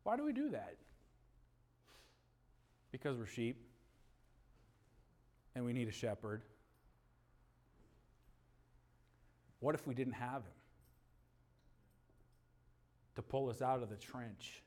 Why 0.04 0.16
do 0.16 0.24
we 0.24 0.32
do 0.32 0.50
that? 0.50 0.76
Because 2.90 3.16
we're 3.16 3.26
sheep 3.26 3.64
and 5.54 5.64
we 5.64 5.72
need 5.72 5.88
a 5.88 5.92
shepherd. 5.92 6.42
What 9.60 9.74
if 9.74 9.86
we 9.86 9.94
didn't 9.94 10.14
have 10.14 10.42
him 10.42 10.52
to 13.14 13.22
pull 13.22 13.48
us 13.48 13.62
out 13.62 13.82
of 13.82 13.90
the 13.90 13.96
trench? 13.96 14.62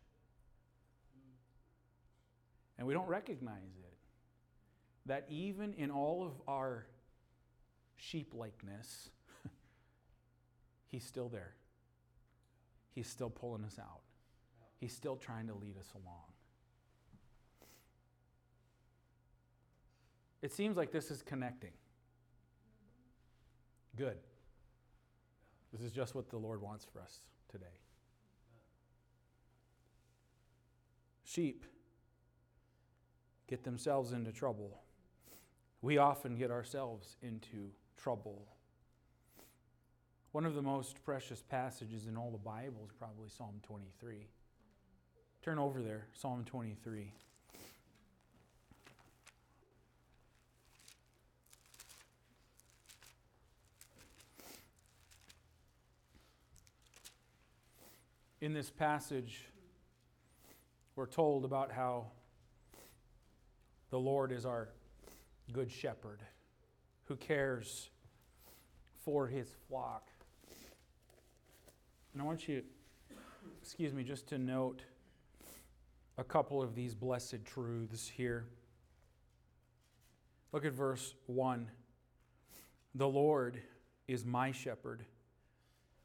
And 2.78 2.88
we 2.88 2.94
don't 2.94 3.08
recognize 3.08 3.78
it. 3.78 3.98
That 5.06 5.26
even 5.30 5.74
in 5.74 5.92
all 5.92 6.24
of 6.26 6.34
our 6.48 6.88
sheep 7.98 8.34
likeness, 8.34 9.10
he's 10.88 11.04
still 11.04 11.30
there. 11.30 11.54
He's 12.94 13.08
still 13.08 13.30
pulling 13.30 13.64
us 13.66 13.78
out. 13.80 14.05
He's 14.80 14.94
still 14.94 15.16
trying 15.16 15.48
to 15.48 15.54
lead 15.54 15.78
us 15.78 15.92
along. 15.96 16.32
It 20.42 20.52
seems 20.52 20.78
like 20.78 20.92
this 20.92 21.10
is 21.10 21.22
connecting. 21.22 21.72
Good. 23.96 24.18
This 25.72 25.82
is 25.82 25.92
just 25.92 26.14
what 26.14 26.30
the 26.30 26.38
Lord 26.38 26.62
wants 26.62 26.86
for 26.86 27.02
us 27.02 27.20
today. 27.50 27.80
Sheep 31.24 31.66
get 33.48 33.64
themselves 33.64 34.12
into 34.12 34.32
trouble. 34.32 34.82
We 35.82 35.98
often 35.98 36.36
get 36.36 36.52
ourselves 36.52 37.18
into 37.22 37.72
trouble. 37.98 38.48
One 40.32 40.46
of 40.46 40.56
the 40.56 40.62
most 40.62 41.04
precious 41.04 41.42
passages 41.42 42.08
in 42.08 42.18
all 42.18 42.32
the 42.32 42.38
Bible 42.38 42.86
is 42.86 42.92
probably 42.98 43.30
Psalm 43.30 43.62
23. 43.64 44.28
Turn 45.46 45.60
over 45.60 45.80
there, 45.80 46.08
Psalm 46.16 46.44
23. 46.44 47.12
In 58.42 58.54
this 58.54 58.72
passage, 58.72 59.44
we're 60.96 61.06
told 61.06 61.46
about 61.46 61.72
how 61.72 62.08
the 63.92 64.00
Lord 64.00 64.32
is 64.32 64.48
our 64.48 64.70
good 65.54 65.70
shepherd 65.70 66.22
who 67.04 67.16
cares 67.16 67.92
for 69.04 69.28
his 69.28 69.48
flock. 69.70 70.08
And 72.14 72.22
I 72.24 72.26
want 72.26 72.48
you, 72.48 72.64
excuse 73.62 73.94
me, 73.94 74.04
just 74.04 74.28
to 74.30 74.40
note 74.40 74.82
a 76.18 76.24
couple 76.24 76.62
of 76.62 76.76
these 76.76 76.96
blessed 76.96 77.46
truths 77.46 78.08
here. 78.08 78.46
Look 80.52 80.66
at 80.66 80.74
verse 80.74 81.14
1. 81.28 81.70
The 82.96 83.08
Lord 83.08 83.62
is 84.08 84.24
my 84.24 84.52
shepherd, 84.52 85.04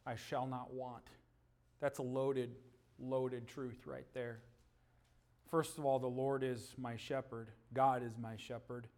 I 0.06 0.16
shall 0.16 0.46
not 0.46 0.72
want. 0.72 1.04
That's 1.80 1.98
a 1.98 2.02
loaded, 2.02 2.56
loaded 2.98 3.46
truth 3.46 3.86
right 3.86 4.06
there. 4.12 4.40
First 5.50 5.78
of 5.78 5.84
all, 5.84 5.98
the 5.98 6.06
Lord 6.06 6.42
is 6.42 6.74
my 6.78 6.96
shepherd, 6.96 7.50
God 7.72 8.02
is 8.02 8.18
my 8.18 8.36
shepherd. 8.36 8.88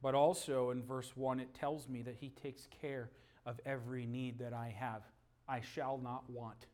But 0.00 0.14
also 0.14 0.70
in 0.70 0.82
verse 0.82 1.12
1, 1.14 1.40
it 1.40 1.54
tells 1.54 1.88
me 1.88 2.02
that 2.02 2.16
He 2.18 2.30
takes 2.30 2.66
care 2.80 3.10
of 3.44 3.60
every 3.66 4.06
need 4.06 4.38
that 4.38 4.52
I 4.52 4.74
have. 4.78 5.02
I 5.48 5.60
shall 5.60 5.98
not 5.98 6.28
want. 6.28 6.66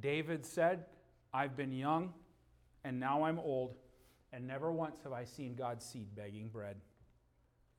David 0.00 0.44
said, 0.44 0.84
I've 1.36 1.54
been 1.54 1.70
young 1.70 2.14
and 2.82 2.98
now 2.98 3.24
I'm 3.24 3.38
old, 3.38 3.74
and 4.32 4.46
never 4.46 4.72
once 4.72 5.00
have 5.02 5.12
I 5.12 5.24
seen 5.24 5.54
God's 5.54 5.84
seed 5.84 6.14
begging 6.14 6.48
bread. 6.48 6.76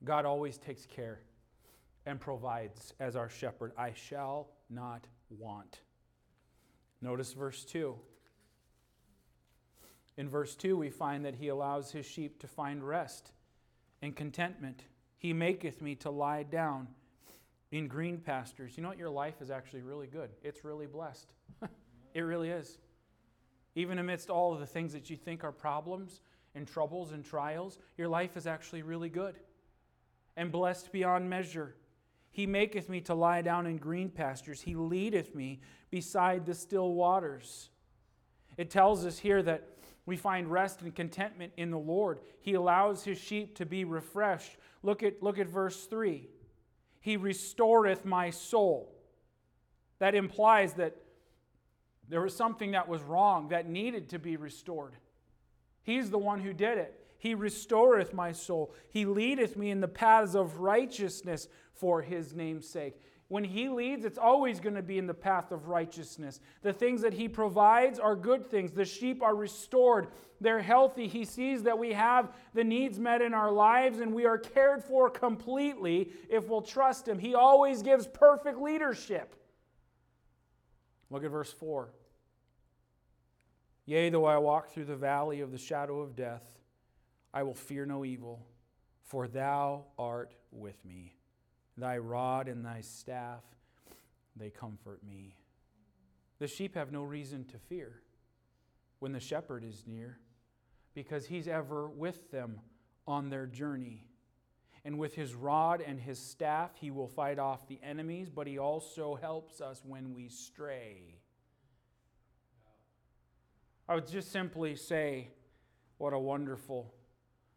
God 0.04 0.24
always 0.24 0.58
takes 0.58 0.86
care 0.86 1.18
and 2.06 2.20
provides 2.20 2.94
as 3.00 3.16
our 3.16 3.28
shepherd. 3.28 3.72
I 3.76 3.94
shall 3.94 4.50
not 4.70 5.08
want. 5.28 5.80
Notice 7.02 7.32
verse 7.32 7.64
2. 7.64 7.96
In 10.18 10.28
verse 10.28 10.54
2, 10.54 10.76
we 10.76 10.90
find 10.90 11.24
that 11.24 11.34
he 11.34 11.48
allows 11.48 11.90
his 11.90 12.06
sheep 12.06 12.38
to 12.40 12.46
find 12.46 12.86
rest 12.86 13.32
and 14.02 14.14
contentment. 14.14 14.84
He 15.16 15.32
maketh 15.32 15.82
me 15.82 15.96
to 15.96 16.10
lie 16.10 16.44
down 16.44 16.86
in 17.72 17.88
green 17.88 18.18
pastures. 18.18 18.76
You 18.76 18.84
know 18.84 18.90
what? 18.90 18.98
Your 18.98 19.10
life 19.10 19.40
is 19.40 19.50
actually 19.50 19.82
really 19.82 20.06
good. 20.06 20.30
It's 20.44 20.64
really 20.64 20.86
blessed. 20.86 21.32
it 22.14 22.20
really 22.20 22.50
is. 22.50 22.78
Even 23.74 23.98
amidst 23.98 24.30
all 24.30 24.52
of 24.54 24.60
the 24.60 24.66
things 24.66 24.92
that 24.92 25.10
you 25.10 25.16
think 25.16 25.44
are 25.44 25.52
problems 25.52 26.20
and 26.54 26.66
troubles 26.66 27.12
and 27.12 27.24
trials, 27.24 27.78
your 27.96 28.08
life 28.08 28.36
is 28.36 28.46
actually 28.46 28.82
really 28.82 29.08
good 29.08 29.36
and 30.36 30.52
blessed 30.52 30.92
beyond 30.92 31.28
measure. 31.28 31.74
He 32.30 32.46
maketh 32.46 32.88
me 32.88 33.00
to 33.02 33.14
lie 33.14 33.42
down 33.42 33.66
in 33.66 33.76
green 33.76 34.08
pastures. 34.08 34.60
He 34.60 34.74
leadeth 34.74 35.34
me 35.34 35.60
beside 35.90 36.46
the 36.46 36.54
still 36.54 36.92
waters. 36.92 37.70
It 38.56 38.70
tells 38.70 39.04
us 39.04 39.18
here 39.18 39.42
that 39.42 39.68
we 40.06 40.16
find 40.16 40.50
rest 40.50 40.80
and 40.82 40.94
contentment 40.94 41.52
in 41.56 41.70
the 41.70 41.78
Lord. 41.78 42.20
He 42.40 42.54
allows 42.54 43.04
his 43.04 43.18
sheep 43.18 43.56
to 43.56 43.66
be 43.66 43.84
refreshed. 43.84 44.56
Look 44.82 45.02
at, 45.02 45.22
look 45.22 45.38
at 45.38 45.48
verse 45.48 45.84
3. 45.86 46.28
He 47.00 47.16
restoreth 47.16 48.04
my 48.04 48.30
soul. 48.30 48.94
That 49.98 50.14
implies 50.14 50.74
that 50.74 50.96
there 52.08 52.22
was 52.22 52.34
something 52.34 52.72
that 52.72 52.88
was 52.88 53.02
wrong 53.02 53.48
that 53.48 53.68
needed 53.68 54.08
to 54.10 54.18
be 54.18 54.36
restored. 54.36 54.94
He's 55.82 56.10
the 56.10 56.18
one 56.18 56.40
who 56.40 56.52
did 56.52 56.78
it. 56.78 56.94
He 57.18 57.34
restoreth 57.34 58.14
my 58.14 58.32
soul. 58.32 58.72
He 58.90 59.04
leadeth 59.04 59.56
me 59.56 59.70
in 59.70 59.80
the 59.80 59.88
paths 59.88 60.34
of 60.34 60.60
righteousness 60.60 61.48
for 61.74 62.02
his 62.02 62.34
name's 62.34 62.68
sake. 62.68 63.00
When 63.28 63.44
he 63.44 63.68
leads, 63.68 64.06
it's 64.06 64.18
always 64.18 64.58
going 64.58 64.76
to 64.76 64.82
be 64.82 64.96
in 64.96 65.06
the 65.06 65.12
path 65.12 65.52
of 65.52 65.68
righteousness. 65.68 66.40
The 66.62 66.72
things 66.72 67.02
that 67.02 67.12
he 67.12 67.28
provides 67.28 67.98
are 67.98 68.16
good 68.16 68.50
things. 68.50 68.70
The 68.72 68.86
sheep 68.86 69.22
are 69.22 69.34
restored, 69.34 70.08
they're 70.40 70.62
healthy. 70.62 71.08
He 71.08 71.24
sees 71.24 71.64
that 71.64 71.78
we 71.78 71.92
have 71.92 72.32
the 72.54 72.64
needs 72.64 72.98
met 72.98 73.20
in 73.20 73.34
our 73.34 73.50
lives 73.50 73.98
and 73.98 74.14
we 74.14 74.24
are 74.24 74.38
cared 74.38 74.82
for 74.82 75.10
completely 75.10 76.12
if 76.30 76.48
we'll 76.48 76.62
trust 76.62 77.06
him. 77.06 77.18
He 77.18 77.34
always 77.34 77.82
gives 77.82 78.06
perfect 78.06 78.58
leadership. 78.60 79.34
Look 81.10 81.24
at 81.24 81.30
verse 81.30 81.52
4. 81.52 81.90
Yea, 83.88 84.10
though 84.10 84.26
I 84.26 84.36
walk 84.36 84.68
through 84.68 84.84
the 84.84 84.96
valley 84.96 85.40
of 85.40 85.50
the 85.50 85.56
shadow 85.56 86.00
of 86.00 86.14
death, 86.14 86.44
I 87.32 87.42
will 87.42 87.54
fear 87.54 87.86
no 87.86 88.04
evil, 88.04 88.44
for 89.02 89.26
thou 89.26 89.86
art 89.98 90.34
with 90.52 90.84
me. 90.84 91.16
Thy 91.78 91.96
rod 91.96 92.48
and 92.48 92.62
thy 92.62 92.82
staff, 92.82 93.42
they 94.36 94.50
comfort 94.50 95.00
me. 95.02 95.38
The 96.38 96.46
sheep 96.46 96.74
have 96.74 96.92
no 96.92 97.02
reason 97.02 97.46
to 97.46 97.56
fear 97.56 98.02
when 98.98 99.12
the 99.12 99.20
shepherd 99.20 99.64
is 99.64 99.84
near, 99.86 100.18
because 100.92 101.24
he's 101.24 101.48
ever 101.48 101.88
with 101.88 102.30
them 102.30 102.60
on 103.06 103.30
their 103.30 103.46
journey. 103.46 104.04
And 104.84 104.98
with 104.98 105.14
his 105.14 105.34
rod 105.34 105.80
and 105.80 105.98
his 105.98 106.18
staff, 106.18 106.72
he 106.78 106.90
will 106.90 107.08
fight 107.08 107.38
off 107.38 107.66
the 107.66 107.80
enemies, 107.82 108.28
but 108.28 108.46
he 108.46 108.58
also 108.58 109.14
helps 109.14 109.62
us 109.62 109.80
when 109.82 110.12
we 110.12 110.28
stray. 110.28 111.17
I 113.88 113.94
would 113.94 114.06
just 114.06 114.30
simply 114.30 114.76
say, 114.76 115.28
what 115.96 116.12
a 116.12 116.18
wonderful 116.18 116.92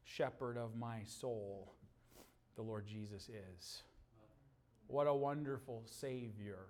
shepherd 0.05 0.57
of 0.57 0.77
my 0.77 1.03
soul 1.03 1.73
the 2.55 2.61
Lord 2.61 2.87
Jesus 2.87 3.29
is. 3.29 3.83
What 4.87 5.07
a 5.07 5.13
wonderful 5.13 5.83
Savior 5.85 6.67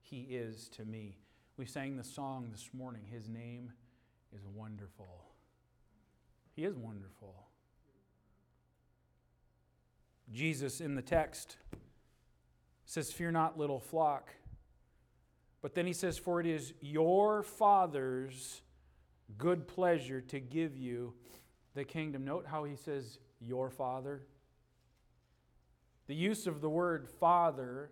He 0.00 0.26
is 0.30 0.68
to 0.70 0.84
me. 0.84 1.18
We 1.56 1.64
sang 1.64 1.96
the 1.96 2.04
song 2.04 2.48
this 2.52 2.70
morning, 2.74 3.02
His 3.10 3.28
name 3.28 3.72
is 4.34 4.44
wonderful. 4.46 5.24
He 6.54 6.64
is 6.64 6.76
wonderful. 6.76 7.46
Jesus 10.32 10.80
in 10.80 10.94
the 10.94 11.02
text 11.02 11.56
says, 12.84 13.12
Fear 13.12 13.32
not, 13.32 13.58
little 13.58 13.80
flock. 13.80 14.30
But 15.62 15.74
then 15.74 15.86
he 15.86 15.92
says, 15.92 16.18
For 16.18 16.40
it 16.40 16.46
is 16.46 16.74
your 16.80 17.42
Father's 17.42 18.62
good 19.38 19.66
pleasure 19.66 20.20
to 20.20 20.40
give 20.40 20.76
you 20.76 21.14
the 21.74 21.84
kingdom. 21.84 22.24
Note 22.24 22.46
how 22.46 22.64
he 22.64 22.76
says, 22.76 23.18
Your 23.40 23.70
Father. 23.70 24.22
The 26.06 26.14
use 26.14 26.46
of 26.46 26.60
the 26.60 26.68
word 26.68 27.08
father 27.08 27.90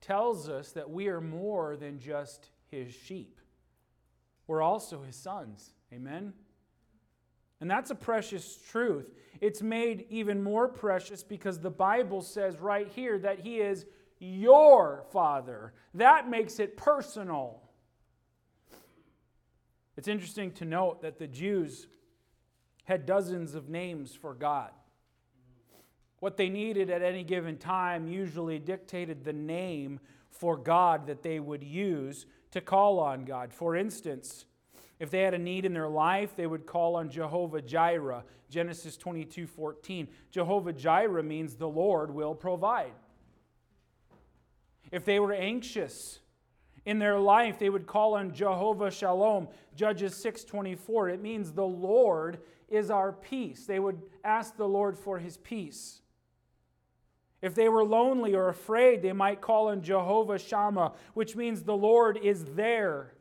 tells 0.00 0.48
us 0.48 0.72
that 0.72 0.90
we 0.90 1.08
are 1.08 1.20
more 1.20 1.76
than 1.76 1.98
just 1.98 2.48
his 2.70 2.92
sheep. 2.92 3.38
We're 4.46 4.62
also 4.62 5.02
his 5.02 5.16
sons. 5.16 5.74
Amen? 5.92 6.32
And 7.60 7.70
that's 7.70 7.90
a 7.90 7.94
precious 7.94 8.56
truth. 8.56 9.12
It's 9.40 9.62
made 9.62 10.06
even 10.10 10.42
more 10.42 10.66
precious 10.68 11.22
because 11.22 11.60
the 11.60 11.70
Bible 11.70 12.20
says 12.20 12.58
right 12.58 12.88
here 12.88 13.18
that 13.20 13.40
he 13.40 13.60
is 13.60 13.86
your 14.18 15.04
father. 15.12 15.74
That 15.94 16.28
makes 16.28 16.58
it 16.58 16.76
personal. 16.76 17.61
It's 19.96 20.08
interesting 20.08 20.52
to 20.52 20.64
note 20.64 21.02
that 21.02 21.18
the 21.18 21.26
Jews 21.26 21.86
had 22.84 23.06
dozens 23.06 23.54
of 23.54 23.68
names 23.68 24.14
for 24.14 24.34
God. 24.34 24.70
What 26.20 26.36
they 26.36 26.48
needed 26.48 26.88
at 26.88 27.02
any 27.02 27.24
given 27.24 27.56
time 27.56 28.08
usually 28.08 28.58
dictated 28.58 29.24
the 29.24 29.32
name 29.32 30.00
for 30.30 30.56
God 30.56 31.06
that 31.06 31.22
they 31.22 31.40
would 31.40 31.62
use 31.62 32.26
to 32.52 32.60
call 32.60 33.00
on 33.00 33.24
God. 33.24 33.52
For 33.52 33.76
instance, 33.76 34.46
if 34.98 35.10
they 35.10 35.22
had 35.22 35.34
a 35.34 35.38
need 35.38 35.64
in 35.64 35.72
their 35.74 35.88
life, 35.88 36.36
they 36.36 36.46
would 36.46 36.64
call 36.64 36.96
on 36.96 37.10
Jehovah 37.10 37.60
Jireh, 37.60 38.22
Genesis 38.48 38.96
22 38.96 39.46
14. 39.46 40.08
Jehovah 40.30 40.72
Jireh 40.72 41.24
means 41.24 41.56
the 41.56 41.68
Lord 41.68 42.14
will 42.14 42.34
provide. 42.34 42.92
If 44.92 45.04
they 45.04 45.18
were 45.18 45.32
anxious 45.32 46.20
in 46.84 46.98
their 46.98 47.18
life, 47.18 47.58
they 47.58 47.70
would 47.70 47.86
call 47.86 48.14
on 48.14 48.34
Jehovah 48.34 48.90
Shalom, 48.90 49.48
Judges 49.76 50.14
6:24. 50.14 51.08
It 51.08 51.20
means 51.20 51.52
the 51.52 51.66
Lord 51.66 52.40
is 52.68 52.90
our 52.90 53.12
peace. 53.12 53.66
They 53.66 53.78
would 53.78 54.02
ask 54.24 54.56
the 54.56 54.68
Lord 54.68 54.98
for 54.98 55.18
his 55.18 55.36
peace. 55.38 56.00
If 57.40 57.54
they 57.54 57.68
were 57.68 57.84
lonely 57.84 58.34
or 58.34 58.48
afraid, 58.48 59.02
they 59.02 59.12
might 59.12 59.40
call 59.40 59.68
on 59.68 59.82
Jehovah 59.82 60.38
Shammah, 60.38 60.92
which 61.14 61.36
means 61.36 61.62
the 61.62 61.76
Lord 61.76 62.16
is 62.16 62.44
there. 62.54 63.14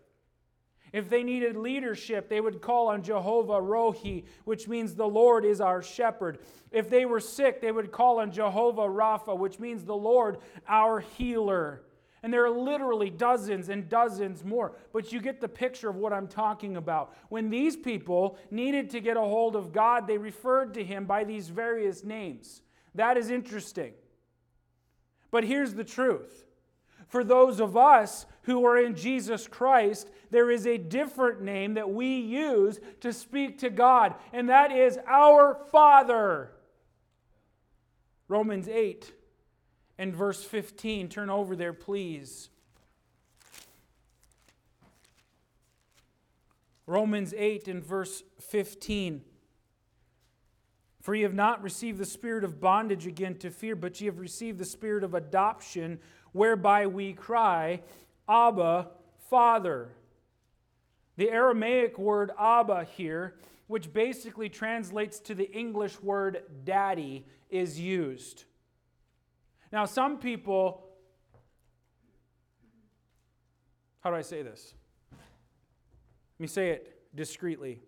If 0.94 1.10
they 1.10 1.24
needed 1.24 1.56
leadership, 1.56 2.28
they 2.30 2.42
would 2.42 2.62
call 2.62 2.90
on 2.90 3.02
Jehovah 3.02 3.62
Rohi, 3.62 4.26
which 4.44 4.68
means 4.68 4.94
the 4.94 5.08
Lord 5.08 5.46
is 5.46 5.62
our 5.62 5.82
shepherd. 5.82 6.40
If 6.70 6.90
they 6.90 7.06
were 7.06 7.20
sick, 7.20 7.62
they 7.62 7.72
would 7.72 7.92
call 7.92 8.20
on 8.20 8.32
Jehovah 8.32 8.88
Rapha, 8.88 9.38
which 9.38 9.60
means 9.60 9.86
the 9.86 9.96
Lord 9.96 10.40
our 10.68 11.00
healer. 11.00 11.84
And 12.24 12.32
there 12.32 12.46
are 12.46 12.52
literally 12.52 13.10
dozens 13.10 13.70
and 13.70 13.90
dozens 13.90 14.44
more. 14.44 14.74
But 14.94 15.12
you 15.12 15.20
get 15.20 15.42
the 15.42 15.48
picture 15.48 15.90
of 15.90 15.96
what 15.96 16.14
I'm 16.14 16.28
talking 16.28 16.78
about. 16.78 17.16
When 17.30 17.50
these 17.50 17.76
people 17.76 18.38
needed 18.52 18.92
to 18.92 19.00
get 19.00 19.18
a 19.18 19.22
hold 19.22 19.56
of 19.56 19.74
God, 19.74 20.06
they 20.06 20.18
referred 20.18 20.74
to 20.76 20.84
him 20.84 21.06
by 21.06 21.24
these 21.24 21.50
various 21.50 22.04
names. 22.04 22.62
That 22.94 23.18
is 23.18 23.32
interesting. 23.32 23.94
But 25.32 25.46
here's 25.46 25.74
the 25.74 25.84
truth 25.84 26.46
for 27.08 27.26
those 27.26 27.60
of 27.60 27.76
us 27.76 28.26
who 28.44 28.66
are 28.66 28.78
in 28.78 28.96
Jesus 28.96 29.46
Christ, 29.46 30.10
there 30.30 30.50
is 30.50 30.66
a 30.66 30.78
different 30.78 31.42
name 31.42 31.74
that 31.74 31.90
we 31.90 32.20
use 32.20 32.80
to 33.02 33.12
speak 33.12 33.60
to 33.60 33.70
God, 33.70 34.16
and 34.32 34.48
that 34.48 34.72
is 34.72 34.98
our 35.06 35.56
Father. 35.72 36.52
Romans 38.30 38.70
8 38.70 39.12
and 40.02 40.16
verse 40.16 40.44
15. 40.44 41.10
Turn 41.10 41.30
over 41.30 41.56
there, 41.56 41.74
please. 41.74 42.50
Romans 46.88 47.36
8 47.38 47.68
and 47.68 47.86
verse 47.86 48.24
15. 48.40 49.22
For 51.02 51.14
ye 51.14 51.22
have 51.22 51.36
not 51.36 51.62
received 51.62 52.00
the 52.00 52.06
spirit 52.06 52.44
of 52.44 52.60
bondage 52.60 53.06
again 53.06 53.36
to 53.36 53.52
fear, 53.52 53.76
but 53.76 54.02
ye 54.02 54.08
have 54.08 54.18
received 54.18 54.58
the 54.58 54.66
spirit 54.66 55.04
of 55.04 55.14
adoption, 55.14 56.00
whereby 56.32 56.88
we 56.88 57.14
cry, 57.14 57.82
Abba, 58.28 58.88
Father. 59.30 59.90
The 61.18 61.30
Aramaic 61.30 62.00
word 62.00 62.32
Abba 62.40 62.86
here, 62.86 63.36
which 63.68 63.94
basically 63.94 64.50
translates 64.50 65.20
to 65.20 65.36
the 65.36 65.52
English 65.52 66.02
word 66.02 66.42
daddy, 66.64 67.24
is 67.52 67.80
used. 67.80 68.46
Now, 69.72 69.86
some 69.86 70.18
people, 70.18 70.84
how 74.02 74.10
do 74.10 74.16
I 74.16 74.22
say 74.22 74.42
this? 74.42 74.74
Let 75.12 75.20
me 76.40 76.48
say 76.48 76.70
it 76.72 77.16
discreetly. 77.16 77.80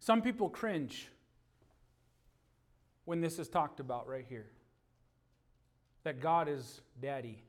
Some 0.00 0.22
people 0.22 0.48
cringe 0.48 1.08
when 3.04 3.20
this 3.20 3.38
is 3.38 3.48
talked 3.48 3.78
about 3.78 4.08
right 4.08 4.24
here 4.28 4.46
that 6.04 6.20
God 6.20 6.48
is 6.48 6.80
daddy. 7.00 7.42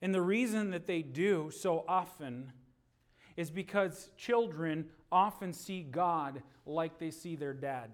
And 0.00 0.14
the 0.14 0.22
reason 0.22 0.70
that 0.70 0.86
they 0.86 1.02
do 1.02 1.50
so 1.50 1.84
often 1.86 2.52
is 3.36 3.50
because 3.50 4.10
children 4.16 4.86
often 5.10 5.52
see 5.52 5.82
God 5.82 6.42
like 6.66 6.98
they 6.98 7.10
see 7.10 7.36
their 7.36 7.54
dad. 7.54 7.90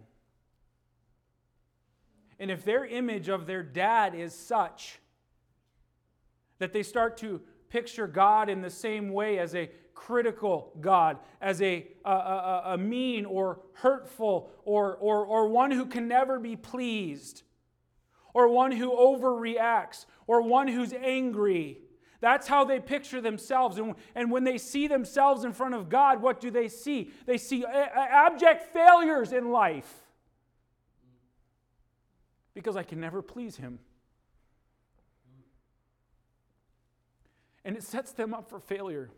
And 2.38 2.50
if 2.50 2.64
their 2.64 2.84
image 2.84 3.28
of 3.28 3.46
their 3.46 3.62
dad 3.62 4.14
is 4.14 4.34
such 4.34 4.98
that 6.58 6.72
they 6.72 6.82
start 6.82 7.16
to 7.18 7.40
picture 7.68 8.06
God 8.06 8.48
in 8.48 8.62
the 8.62 8.70
same 8.70 9.12
way 9.12 9.38
as 9.38 9.54
a 9.54 9.70
critical 9.94 10.72
God, 10.80 11.18
as 11.40 11.60
a, 11.60 11.86
a, 12.04 12.10
a, 12.10 12.62
a 12.66 12.78
mean 12.78 13.24
or 13.24 13.60
hurtful 13.74 14.50
or, 14.64 14.96
or, 14.96 15.24
or 15.26 15.48
one 15.48 15.70
who 15.70 15.86
can 15.86 16.06
never 16.08 16.38
be 16.38 16.56
pleased, 16.56 17.42
or 18.34 18.48
one 18.48 18.70
who 18.72 18.90
overreacts, 18.90 20.06
or 20.26 20.42
one 20.42 20.68
who's 20.68 20.92
angry. 20.92 21.78
That's 22.20 22.46
how 22.46 22.64
they 22.64 22.78
picture 22.80 23.20
themselves. 23.20 23.78
And, 23.78 23.94
and 24.14 24.30
when 24.30 24.44
they 24.44 24.58
see 24.58 24.86
themselves 24.86 25.44
in 25.44 25.52
front 25.52 25.74
of 25.74 25.88
God, 25.88 26.22
what 26.22 26.40
do 26.40 26.50
they 26.50 26.68
see? 26.68 27.10
They 27.26 27.38
see 27.38 27.64
abject 27.64 28.72
failures 28.72 29.32
in 29.32 29.50
life. 29.50 30.02
Because 32.58 32.76
I 32.76 32.82
can 32.82 32.98
never 32.98 33.22
please 33.22 33.56
Him. 33.56 33.78
And 37.64 37.76
it 37.76 37.84
sets 37.84 38.10
them 38.10 38.34
up 38.34 38.50
for 38.50 38.58
failure. 38.58 39.10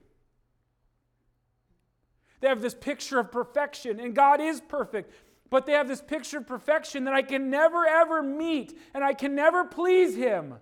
They 2.41 2.49
have 2.49 2.61
this 2.61 2.75
picture 2.75 3.19
of 3.19 3.33
perfection, 3.33 3.99
and 3.99 4.15
God 4.15 4.43
is 4.43 4.61
perfect. 4.61 5.15
But 5.49 5.65
they 5.65 5.73
have 5.73 5.89
this 5.89 6.03
picture 6.03 6.37
of 6.37 6.47
perfection 6.47 7.05
that 7.05 7.15
I 7.15 7.23
can 7.23 7.49
never 7.49 7.87
ever 7.87 8.23
meet, 8.23 8.79
and 8.93 9.03
I 9.03 9.15
can 9.15 9.35
never 9.35 9.65
please 9.65 10.15
Him. 10.15 10.57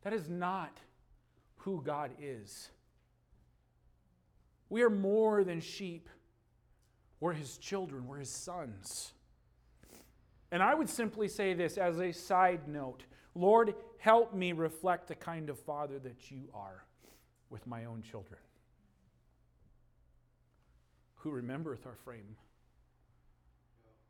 That 0.00 0.14
is 0.14 0.30
not 0.30 0.78
who 1.56 1.82
God 1.82 2.12
is. 2.18 2.70
We 4.70 4.80
are 4.80 4.88
more 4.88 5.44
than 5.44 5.60
sheep. 5.60 6.08
We're 7.20 7.34
His 7.34 7.58
children, 7.58 8.06
we're 8.06 8.20
His 8.20 8.30
sons. 8.30 9.12
And 10.52 10.62
I 10.62 10.74
would 10.74 10.88
simply 10.88 11.28
say 11.28 11.54
this 11.54 11.78
as 11.78 11.98
a 11.98 12.12
side 12.12 12.68
note 12.68 13.04
Lord, 13.34 13.74
help 13.98 14.34
me 14.34 14.52
reflect 14.52 15.06
the 15.06 15.14
kind 15.14 15.50
of 15.50 15.58
father 15.58 15.98
that 16.00 16.30
you 16.30 16.48
are 16.52 16.84
with 17.48 17.66
my 17.66 17.84
own 17.84 18.02
children 18.02 18.40
who 21.16 21.30
remembereth 21.30 21.86
our 21.86 21.96
frame, 22.04 22.36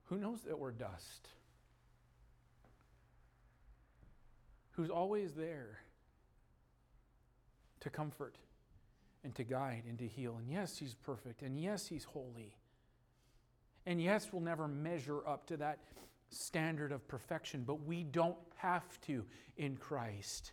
who 0.04 0.16
knows 0.16 0.42
that 0.42 0.58
we're 0.58 0.70
dust, 0.70 1.28
who's 4.72 4.90
always 4.90 5.32
there 5.34 5.80
to 7.80 7.90
comfort 7.90 8.36
and 9.24 9.34
to 9.34 9.44
guide 9.44 9.82
and 9.88 9.98
to 9.98 10.06
heal. 10.06 10.36
And 10.38 10.48
yes, 10.50 10.78
He's 10.78 10.94
perfect. 10.94 11.42
And 11.42 11.60
yes, 11.60 11.86
He's 11.88 12.04
holy. 12.04 12.54
And 13.86 14.00
yes, 14.00 14.28
we'll 14.32 14.42
never 14.42 14.68
measure 14.68 15.26
up 15.26 15.46
to 15.46 15.56
that 15.58 15.78
standard 16.30 16.92
of 16.92 17.06
perfection, 17.06 17.64
but 17.66 17.84
we 17.84 18.04
don't 18.04 18.38
have 18.56 19.00
to 19.02 19.24
in 19.56 19.76
Christ. 19.76 20.52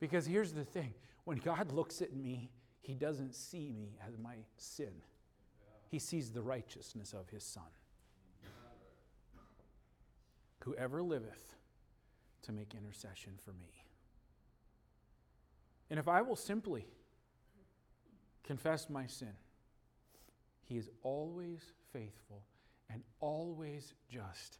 Because 0.00 0.26
here's 0.26 0.52
the 0.52 0.64
thing 0.64 0.94
when 1.24 1.38
God 1.38 1.72
looks 1.72 2.00
at 2.00 2.14
me, 2.14 2.50
He 2.80 2.94
doesn't 2.94 3.34
see 3.34 3.70
me 3.70 3.98
as 4.06 4.16
my 4.18 4.36
sin 4.56 4.92
he 5.88 5.98
sees 5.98 6.30
the 6.30 6.42
righteousness 6.42 7.14
of 7.14 7.28
his 7.30 7.42
Son. 7.42 7.64
Whoever 10.64 11.02
liveth 11.02 11.54
to 12.42 12.52
make 12.52 12.74
intercession 12.74 13.32
for 13.42 13.52
me. 13.52 13.84
And 15.90 15.98
if 15.98 16.06
I 16.06 16.20
will 16.20 16.36
simply 16.36 16.86
confess 18.44 18.90
my 18.90 19.06
sin, 19.06 19.32
he 20.64 20.76
is 20.76 20.90
always 21.02 21.60
faithful 21.92 22.42
and 22.90 23.02
always 23.20 23.94
just 24.10 24.58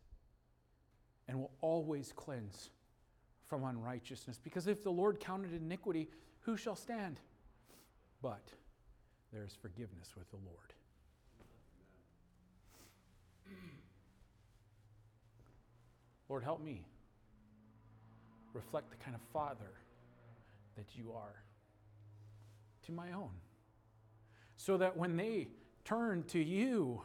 and 1.29 1.39
will 1.39 1.51
always 1.61 2.13
cleanse 2.15 2.71
from 3.47 3.65
unrighteousness. 3.65 4.39
Because 4.43 4.67
if 4.67 4.83
the 4.83 4.91
Lord 4.91 5.21
counted 5.21 5.55
iniquity, 5.55 6.09
who 6.41 6.57
shall 6.57 6.77
stand? 6.77 7.21
But 8.23 8.43
there 9.33 9.45
is 9.45 9.55
forgiveness 9.61 10.11
with 10.17 10.31
the 10.31 10.37
Lord. 10.37 10.73
Lord, 16.29 16.45
help 16.45 16.63
me 16.63 16.85
reflect 18.53 18.91
the 18.91 18.97
kind 18.97 19.15
of 19.15 19.21
father 19.33 19.73
that 20.77 20.87
you 20.95 21.13
are 21.13 21.43
to 22.85 22.93
my 22.93 23.13
own. 23.13 23.31
So 24.57 24.77
that 24.77 24.97
when 24.97 25.17
they 25.17 25.49
turn 25.85 26.25
to 26.25 26.39
you, 26.39 27.03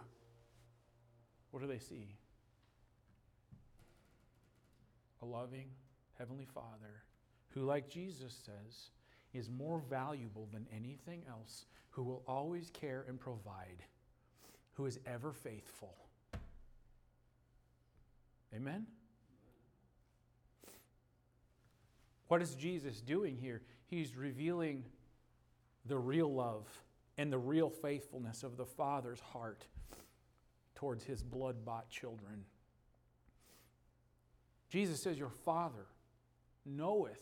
what 1.54 1.62
do 1.62 1.68
they 1.68 1.78
see? 1.78 2.16
A 5.22 5.26
loving 5.26 5.68
Heavenly 6.18 6.48
Father 6.52 7.04
who, 7.54 7.62
like 7.62 7.88
Jesus 7.88 8.34
says, 8.44 8.90
is 9.36 9.52
more 9.52 9.80
valuable 9.88 10.48
than 10.52 10.66
anything 10.76 11.22
else, 11.30 11.66
who 11.92 12.02
will 12.02 12.24
always 12.28 12.72
care 12.72 13.06
and 13.08 13.20
provide, 13.20 13.84
who 14.74 14.88
is 14.88 15.00
ever 15.06 15.32
faithful. 15.32 15.94
Amen? 18.56 18.88
What 22.30 22.42
is 22.42 22.56
Jesus 22.56 23.00
doing 23.00 23.38
here? 23.38 23.62
He's 23.86 24.16
revealing 24.16 24.86
the 25.86 26.00
real 26.00 26.34
love 26.34 26.66
and 27.20 27.32
the 27.32 27.38
real 27.38 27.70
faithfulness 27.70 28.42
of 28.42 28.58
the 28.58 28.66
Father's 28.66 29.20
heart 29.20 29.68
towards 30.84 31.06
his 31.06 31.24
blood 31.24 31.64
bought 31.64 31.90
children. 31.90 32.44
Jesus 34.70 35.02
says, 35.02 35.18
Your 35.18 35.30
Father 35.30 35.86
knoweth 36.66 37.22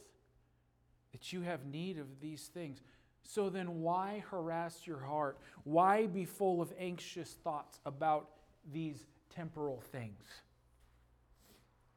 that 1.12 1.32
you 1.32 1.42
have 1.42 1.64
need 1.68 2.00
of 2.00 2.08
these 2.20 2.48
things. 2.48 2.82
So 3.22 3.50
then, 3.50 3.82
why 3.82 4.24
harass 4.32 4.88
your 4.88 4.98
heart? 4.98 5.38
Why 5.64 6.08
be 6.08 6.26
full 6.26 6.60
of 6.60 6.74
anxious 6.80 7.38
thoughts 7.44 7.80
about 7.86 8.30
these 8.74 9.06
temporal 9.30 9.80
things? 9.92 10.24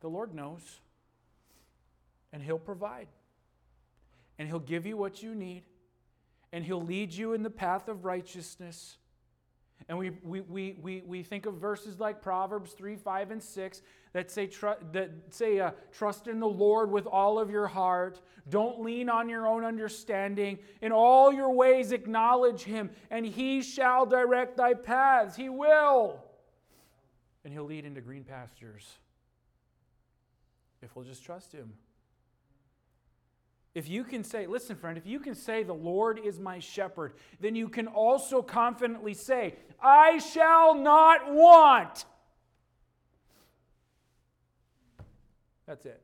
The 0.01 0.09
Lord 0.09 0.35
knows 0.35 0.81
and 2.31 2.43
He'll 2.43 2.59
provide. 2.59 3.09
And 4.39 4.49
He'll 4.49 4.59
give 4.59 4.85
you 4.85 4.99
what 4.99 5.23
you 5.23 5.35
need, 5.35 5.63
and 6.53 6.63
He'll 6.63 6.85
lead 6.85 7.15
you 7.15 7.33
in 7.33 7.43
the 7.43 7.49
path 7.49 7.89
of 7.89 8.05
righteousness. 8.05 8.99
And 9.89 9.99
we, 9.99 10.11
we, 10.23 10.41
we, 10.41 10.77
we, 10.81 11.03
we 11.07 11.23
think 11.23 11.45
of 11.45 11.55
verses 11.55 12.01
like 12.01 12.23
Proverbs 12.23 12.73
3, 12.73 12.97
5, 12.97 13.31
and 13.31 13.43
6 13.43 13.83
that 14.15 14.31
say, 14.31 14.47
tr- 14.47 14.81
that 14.93 15.11
say 15.29 15.61
uh, 15.61 15.73
trust 15.93 16.27
in 16.27 16.41
the 16.41 16.49
Lord 16.49 16.91
with 16.91 17.07
all 17.07 17.39
of 17.39 17.51
your 17.51 17.67
heart. 17.67 18.21
Don't 18.49 18.81
lean 18.81 19.11
on 19.11 19.29
your 19.29 19.47
own 19.47 19.63
understanding. 19.63 20.59
In 20.81 20.91
all 20.91 21.33
your 21.33 21.53
ways 21.53 21.93
acknowledge 21.93 22.63
Him, 22.63 22.91
and 23.11 23.27
He 23.27 23.61
shall 23.61 24.07
direct 24.07 24.57
thy 24.57 24.73
paths. 24.73 25.37
He 25.37 25.51
will. 25.51 26.25
And 27.45 27.53
He'll 27.53 27.65
lead 27.65 27.85
into 27.85 28.01
green 28.01 28.25
pastures 28.25 28.89
if 30.81 30.97
we'll 30.97 31.05
just 31.05 31.23
trust 31.25 31.53
Him. 31.53 31.75
If 33.75 33.89
you 33.89 34.05
can 34.05 34.23
say, 34.23 34.47
listen, 34.47 34.77
friend, 34.77 34.97
if 34.97 35.07
you 35.07 35.19
can 35.19 35.35
say, 35.35 35.65
the 35.65 35.75
Lord 35.75 36.21
is 36.25 36.39
my 36.39 36.61
shepherd, 36.61 37.15
then 37.41 37.57
you 37.57 37.69
can 37.69 37.89
also 37.89 38.41
confidently 38.41 39.15
say, 39.15 39.57
I 39.83 40.19
shall 40.19 40.75
not 40.75 41.33
want. 41.33 42.05
That's 45.67 45.87
it. 45.87 46.01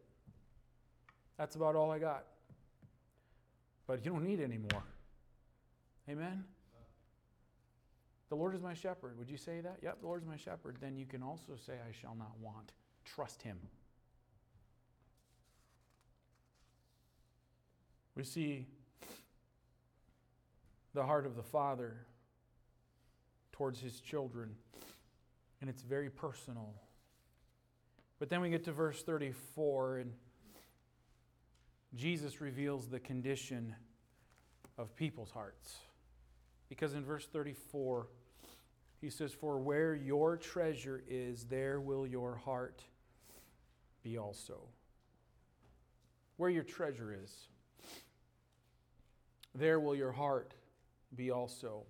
That's 1.39 1.55
about 1.55 1.77
all 1.77 1.91
I 1.93 1.99
got. 1.99 2.25
But 3.87 4.05
you 4.05 4.13
don't 4.13 4.25
need 4.25 4.41
any 4.41 4.59
more. 4.59 4.83
Amen? 6.09 6.45
The 8.31 8.37
Lord 8.37 8.55
is 8.55 8.63
my 8.63 8.75
shepherd. 8.75 9.17
Would 9.19 9.31
you 9.31 9.37
say 9.37 9.61
that? 9.61 9.79
Yep, 9.83 10.01
the 10.01 10.07
Lord 10.07 10.23
is 10.23 10.29
my 10.29 10.37
shepherd. 10.37 10.77
Then 10.81 10.97
you 10.97 11.07
can 11.07 11.23
also 11.23 11.53
say, 11.57 11.75
I 11.75 11.93
shall 11.93 12.15
not 12.17 12.33
want. 12.41 12.73
Trust 13.05 13.43
Him. 13.43 13.59
We 18.17 18.25
see 18.25 18.67
the 20.95 21.05
heart 21.05 21.27
of 21.27 21.37
the 21.37 21.43
Father 21.43 22.07
towards 23.53 23.81
his 23.81 24.01
children, 24.01 24.55
and 25.61 25.71
it's 25.71 25.83
very 25.83 26.11
personal. 26.11 26.75
But 28.19 28.29
then 28.29 28.41
we 28.41 28.51
get 28.51 28.65
to 28.65 28.73
verse 28.73 29.03
34, 29.03 29.99
and 29.99 30.13
Jesus 31.95 32.41
reveals 32.41 32.89
the 32.89 33.01
condition 33.01 33.75
of 34.79 34.95
people's 34.97 35.31
hearts. 35.31 35.77
Because 36.69 36.95
in 36.95 37.05
verse 37.05 37.27
34, 37.27 38.07
he 39.01 39.11
says, 39.11 39.33
For 39.33 39.59
where 39.59 39.95
your 39.95 40.37
treasure 40.37 41.03
is, 41.09 41.45
there 41.45 41.81
will 41.81 42.07
your 42.07 42.37
heart 42.37 42.83
be 44.03 44.19
also. 44.19 44.61
Where 46.37 46.51
your 46.51 46.63
treasure 46.63 47.17
is 47.23 47.33
there 49.55 49.81
will 49.81 49.97
your 49.97 50.13
heart 50.13 50.55
be 51.15 51.31
also. 51.31 51.83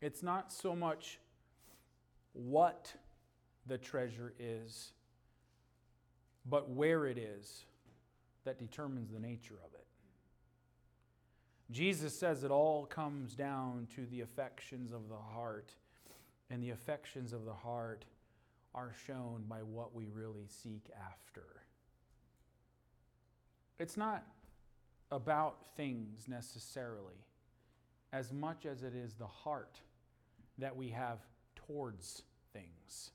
It's 0.00 0.22
not 0.22 0.52
so 0.52 0.74
much 0.74 1.18
what 2.32 2.92
the 3.66 3.78
treasure 3.78 4.34
is, 4.38 4.92
but 6.46 6.70
where 6.70 7.06
it 7.06 7.16
is 7.16 7.64
that 8.44 8.58
determines 8.58 9.10
the 9.10 9.20
nature 9.20 9.58
of 9.64 9.72
it. 9.74 9.86
Jesus 11.70 12.18
says 12.18 12.44
it 12.44 12.50
all 12.50 12.84
comes 12.84 13.34
down 13.34 13.88
to 13.94 14.04
the 14.06 14.20
affections 14.20 14.92
of 14.92 15.08
the 15.08 15.16
heart, 15.16 15.72
and 16.50 16.62
the 16.62 16.70
affections 16.70 17.32
of 17.32 17.44
the 17.46 17.54
heart 17.54 18.04
are 18.74 18.92
shown 19.06 19.44
by 19.48 19.58
what 19.58 19.94
we 19.94 20.08
really 20.12 20.46
seek 20.48 20.90
after. 21.10 21.62
It's 23.78 23.96
not 23.96 24.24
about 25.14 25.54
things 25.76 26.26
necessarily 26.26 27.24
as 28.12 28.32
much 28.32 28.66
as 28.66 28.82
it 28.82 28.94
is 28.94 29.14
the 29.14 29.26
heart 29.26 29.80
that 30.58 30.76
we 30.76 30.88
have 30.88 31.18
towards 31.54 32.22
things. 32.52 33.12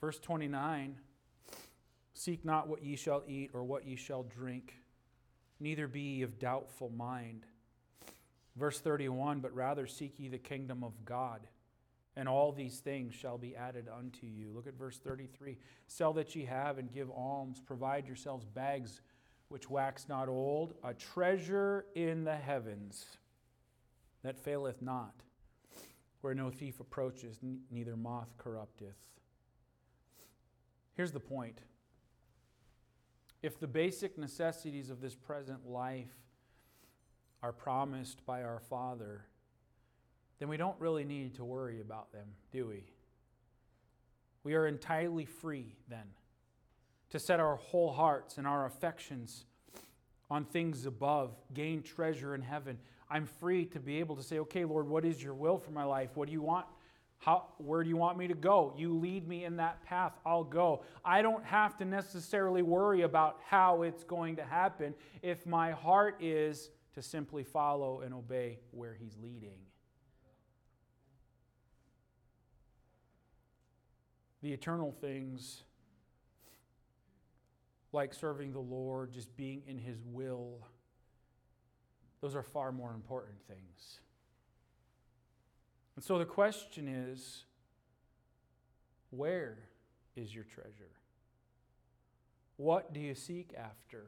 Verse 0.00 0.18
29 0.18 0.96
Seek 2.12 2.44
not 2.44 2.68
what 2.68 2.84
ye 2.84 2.96
shall 2.96 3.24
eat 3.26 3.50
or 3.54 3.64
what 3.64 3.86
ye 3.86 3.96
shall 3.96 4.22
drink, 4.22 4.74
neither 5.58 5.88
be 5.88 6.00
ye 6.00 6.22
of 6.22 6.38
doubtful 6.38 6.90
mind. 6.90 7.46
Verse 8.56 8.78
31 8.80 9.40
But 9.40 9.54
rather 9.54 9.86
seek 9.86 10.18
ye 10.18 10.28
the 10.28 10.38
kingdom 10.38 10.84
of 10.84 10.92
God, 11.06 11.40
and 12.14 12.28
all 12.28 12.52
these 12.52 12.78
things 12.78 13.14
shall 13.14 13.38
be 13.38 13.56
added 13.56 13.88
unto 13.88 14.26
you. 14.26 14.50
Look 14.54 14.66
at 14.66 14.78
verse 14.78 14.98
33 14.98 15.56
Sell 15.86 16.12
that 16.12 16.36
ye 16.36 16.44
have 16.44 16.76
and 16.76 16.92
give 16.92 17.10
alms, 17.10 17.60
provide 17.64 18.06
yourselves 18.06 18.44
bags 18.46 19.00
which 19.54 19.70
wax 19.70 20.08
not 20.08 20.28
old, 20.28 20.74
a 20.82 20.92
treasure 20.92 21.86
in 21.94 22.24
the 22.24 22.34
heavens 22.34 23.06
that 24.24 24.36
faileth 24.36 24.82
not, 24.82 25.14
where 26.22 26.34
no 26.34 26.50
thief 26.50 26.80
approaches, 26.80 27.38
neither 27.70 27.96
moth 27.96 28.36
corrupteth. 28.36 28.96
Here's 30.96 31.12
the 31.12 31.20
point. 31.20 31.60
If 33.44 33.60
the 33.60 33.68
basic 33.68 34.18
necessities 34.18 34.90
of 34.90 35.00
this 35.00 35.14
present 35.14 35.64
life 35.64 36.16
are 37.40 37.52
promised 37.52 38.26
by 38.26 38.42
our 38.42 38.58
Father, 38.68 39.24
then 40.40 40.48
we 40.48 40.56
don't 40.56 40.80
really 40.80 41.04
need 41.04 41.36
to 41.36 41.44
worry 41.44 41.80
about 41.80 42.10
them, 42.10 42.26
do 42.50 42.66
we? 42.66 42.90
We 44.42 44.54
are 44.54 44.66
entirely 44.66 45.26
free 45.26 45.76
then 45.88 46.08
to 47.10 47.18
set 47.18 47.40
our 47.40 47.56
whole 47.56 47.92
hearts 47.92 48.38
and 48.38 48.46
our 48.46 48.66
affections 48.66 49.44
on 50.30 50.44
things 50.44 50.86
above, 50.86 51.36
gain 51.52 51.82
treasure 51.82 52.34
in 52.34 52.42
heaven. 52.42 52.78
I'm 53.10 53.26
free 53.26 53.66
to 53.66 53.80
be 53.80 54.00
able 54.00 54.16
to 54.16 54.22
say, 54.22 54.38
okay, 54.40 54.64
Lord, 54.64 54.88
what 54.88 55.04
is 55.04 55.22
your 55.22 55.34
will 55.34 55.58
for 55.58 55.70
my 55.70 55.84
life? 55.84 56.10
What 56.14 56.26
do 56.26 56.32
you 56.32 56.42
want? 56.42 56.66
How, 57.18 57.46
where 57.58 57.82
do 57.82 57.88
you 57.88 57.96
want 57.96 58.18
me 58.18 58.28
to 58.28 58.34
go? 58.34 58.74
You 58.76 58.98
lead 58.98 59.26
me 59.26 59.44
in 59.44 59.56
that 59.56 59.82
path, 59.84 60.12
I'll 60.26 60.44
go. 60.44 60.82
I 61.04 61.22
don't 61.22 61.44
have 61.44 61.76
to 61.78 61.84
necessarily 61.84 62.62
worry 62.62 63.02
about 63.02 63.38
how 63.46 63.82
it's 63.82 64.04
going 64.04 64.36
to 64.36 64.44
happen 64.44 64.94
if 65.22 65.46
my 65.46 65.70
heart 65.70 66.16
is 66.20 66.70
to 66.94 67.02
simply 67.02 67.42
follow 67.42 68.00
and 68.00 68.12
obey 68.12 68.58
where 68.72 68.94
He's 68.94 69.16
leading. 69.22 69.58
The 74.42 74.52
eternal 74.52 74.92
things, 75.00 75.62
like 77.94 78.12
serving 78.12 78.52
the 78.52 78.60
Lord, 78.60 79.12
just 79.12 79.34
being 79.36 79.62
in 79.66 79.78
His 79.78 79.96
will, 80.04 80.58
those 82.20 82.34
are 82.34 82.42
far 82.42 82.72
more 82.72 82.92
important 82.92 83.36
things. 83.46 84.00
And 85.94 86.04
so 86.04 86.18
the 86.18 86.24
question 86.24 86.88
is 86.88 87.44
where 89.10 89.58
is 90.16 90.34
your 90.34 90.44
treasure? 90.44 90.90
What 92.56 92.92
do 92.92 93.00
you 93.00 93.14
seek 93.14 93.54
after? 93.56 94.06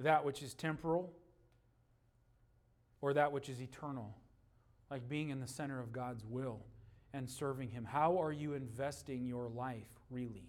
That 0.00 0.24
which 0.24 0.42
is 0.42 0.54
temporal 0.54 1.12
or 3.00 3.14
that 3.14 3.30
which 3.30 3.48
is 3.48 3.60
eternal? 3.60 4.12
Like 4.90 5.08
being 5.08 5.30
in 5.30 5.40
the 5.40 5.46
center 5.46 5.80
of 5.80 5.92
God's 5.92 6.24
will 6.24 6.60
and 7.12 7.30
serving 7.30 7.70
Him. 7.70 7.84
How 7.84 8.20
are 8.20 8.32
you 8.32 8.54
investing 8.54 9.24
your 9.24 9.48
life, 9.48 9.86
really? 10.10 10.48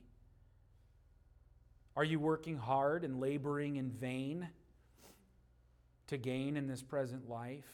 Are 1.95 2.03
you 2.03 2.19
working 2.19 2.57
hard 2.57 3.03
and 3.03 3.19
laboring 3.19 3.77
in 3.77 3.89
vain 3.89 4.49
to 6.07 6.17
gain 6.17 6.57
in 6.57 6.67
this 6.67 6.81
present 6.81 7.29
life? 7.29 7.69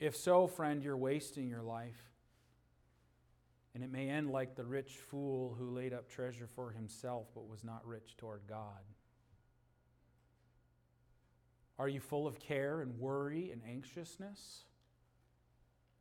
If 0.00 0.16
so, 0.16 0.48
friend, 0.48 0.82
you're 0.82 0.96
wasting 0.96 1.48
your 1.48 1.62
life. 1.62 2.10
And 3.74 3.84
it 3.84 3.90
may 3.90 4.08
end 4.08 4.30
like 4.30 4.56
the 4.56 4.64
rich 4.64 4.98
fool 5.08 5.54
who 5.56 5.70
laid 5.70 5.94
up 5.94 6.10
treasure 6.10 6.48
for 6.54 6.72
himself 6.72 7.28
but 7.34 7.48
was 7.48 7.62
not 7.62 7.86
rich 7.86 8.16
toward 8.16 8.42
God. 8.48 8.82
Are 11.78 11.88
you 11.88 12.00
full 12.00 12.26
of 12.26 12.38
care 12.38 12.80
and 12.80 12.98
worry 12.98 13.50
and 13.50 13.62
anxiousness 13.68 14.64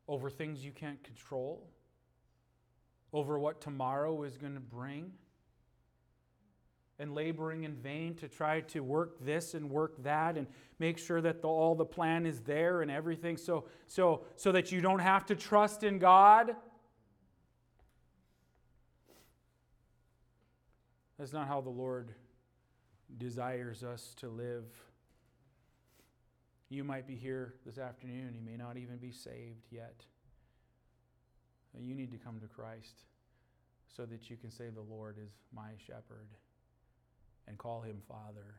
over 0.08 0.30
things 0.30 0.66
you 0.66 0.72
can't 0.72 1.02
control? 1.04 1.70
Over 3.14 3.40
what 3.40 3.62
tomorrow 3.62 4.24
is 4.24 4.38
going 4.38 4.56
to 4.56 4.60
bring? 4.60 5.14
And 7.02 7.16
laboring 7.16 7.64
in 7.64 7.74
vain 7.74 8.14
to 8.14 8.28
try 8.28 8.62
to 8.62 8.82
work 8.82 9.18
this 9.26 9.56
and 9.56 9.72
work 9.72 9.96
that 10.04 10.38
and 10.38 10.46
make 10.78 11.00
sure 11.00 11.20
that 11.20 11.42
the, 11.42 11.48
all 11.48 11.74
the 11.74 11.84
plan 11.84 12.28
is 12.28 12.42
there 12.42 12.84
and 12.84 12.92
everything 12.92 13.38
so, 13.38 13.66
so, 13.88 14.24
so 14.36 14.52
that 14.52 14.72
you 14.72 14.82
don't 14.82 15.00
have 15.00 15.26
to 15.26 15.36
trust 15.36 15.84
in 15.84 15.98
God. 15.98 16.56
That's 21.18 21.34
not 21.34 21.48
how 21.48 21.60
the 21.60 21.72
Lord 21.72 22.14
desires 23.18 23.84
us 23.84 24.14
to 24.18 24.30
live. 24.30 24.66
You 26.70 26.84
might 26.84 27.08
be 27.08 27.16
here 27.16 27.56
this 27.66 27.80
afternoon, 27.80 28.36
you 28.36 28.44
may 28.46 28.58
not 28.58 28.78
even 28.78 28.98
be 28.98 29.12
saved 29.12 29.66
yet. 29.72 30.06
You 31.80 31.96
need 31.96 32.12
to 32.12 32.18
come 32.18 32.40
to 32.42 32.48
Christ 32.48 33.06
so 33.88 34.06
that 34.06 34.30
you 34.30 34.38
can 34.38 34.52
say, 34.52 34.66
The 34.70 34.82
Lord 34.82 35.18
is 35.18 35.32
my 35.52 35.72
shepherd 35.88 36.28
and 37.48 37.58
call 37.58 37.82
him 37.82 38.02
Father. 38.08 38.56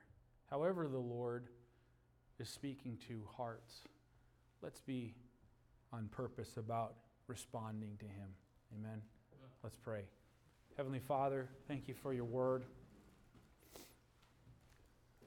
However, 0.50 0.88
the 0.88 0.98
Lord 0.98 1.48
is 2.38 2.48
speaking 2.48 2.98
to 3.08 3.22
hearts, 3.36 3.82
let's 4.62 4.80
be 4.80 5.14
on 5.92 6.08
purpose 6.08 6.56
about 6.56 6.94
responding 7.26 7.96
to 7.98 8.06
him. 8.06 8.28
Amen. 8.78 9.02
Let's 9.62 9.76
pray. 9.76 10.04
Heavenly 10.76 11.00
Father, 11.00 11.48
thank 11.68 11.86
you 11.86 11.94
for 11.94 12.12
your 12.12 12.24
word, 12.24 12.64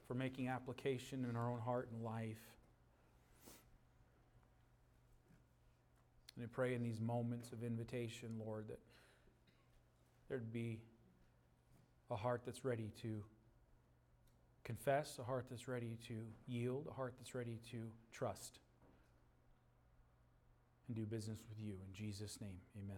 for 0.06 0.14
making 0.14 0.48
application 0.48 1.24
in 1.28 1.36
our 1.36 1.50
own 1.50 1.60
heart 1.60 1.88
and 1.92 2.04
life. 2.04 2.36
And 6.36 6.44
I 6.44 6.48
pray 6.52 6.74
in 6.74 6.82
these 6.82 7.00
moments 7.00 7.52
of 7.52 7.62
invitation, 7.62 8.28
Lord, 8.44 8.68
that 8.68 8.80
there'd 10.28 10.52
be 10.52 10.80
a 12.10 12.16
heart 12.16 12.42
that's 12.44 12.64
ready 12.64 12.90
to 13.02 13.22
confess, 14.66 15.18
a 15.20 15.22
heart 15.22 15.46
that's 15.48 15.68
ready 15.68 15.96
to 16.08 16.14
yield, 16.48 16.88
a 16.90 16.92
heart 16.92 17.14
that's 17.18 17.36
ready 17.36 17.60
to 17.70 17.78
trust 18.12 18.58
and 20.88 20.96
do 20.96 21.06
business 21.06 21.38
with 21.48 21.64
you. 21.64 21.74
In 21.86 21.94
Jesus' 21.94 22.40
name, 22.40 22.58
amen. 22.76 22.96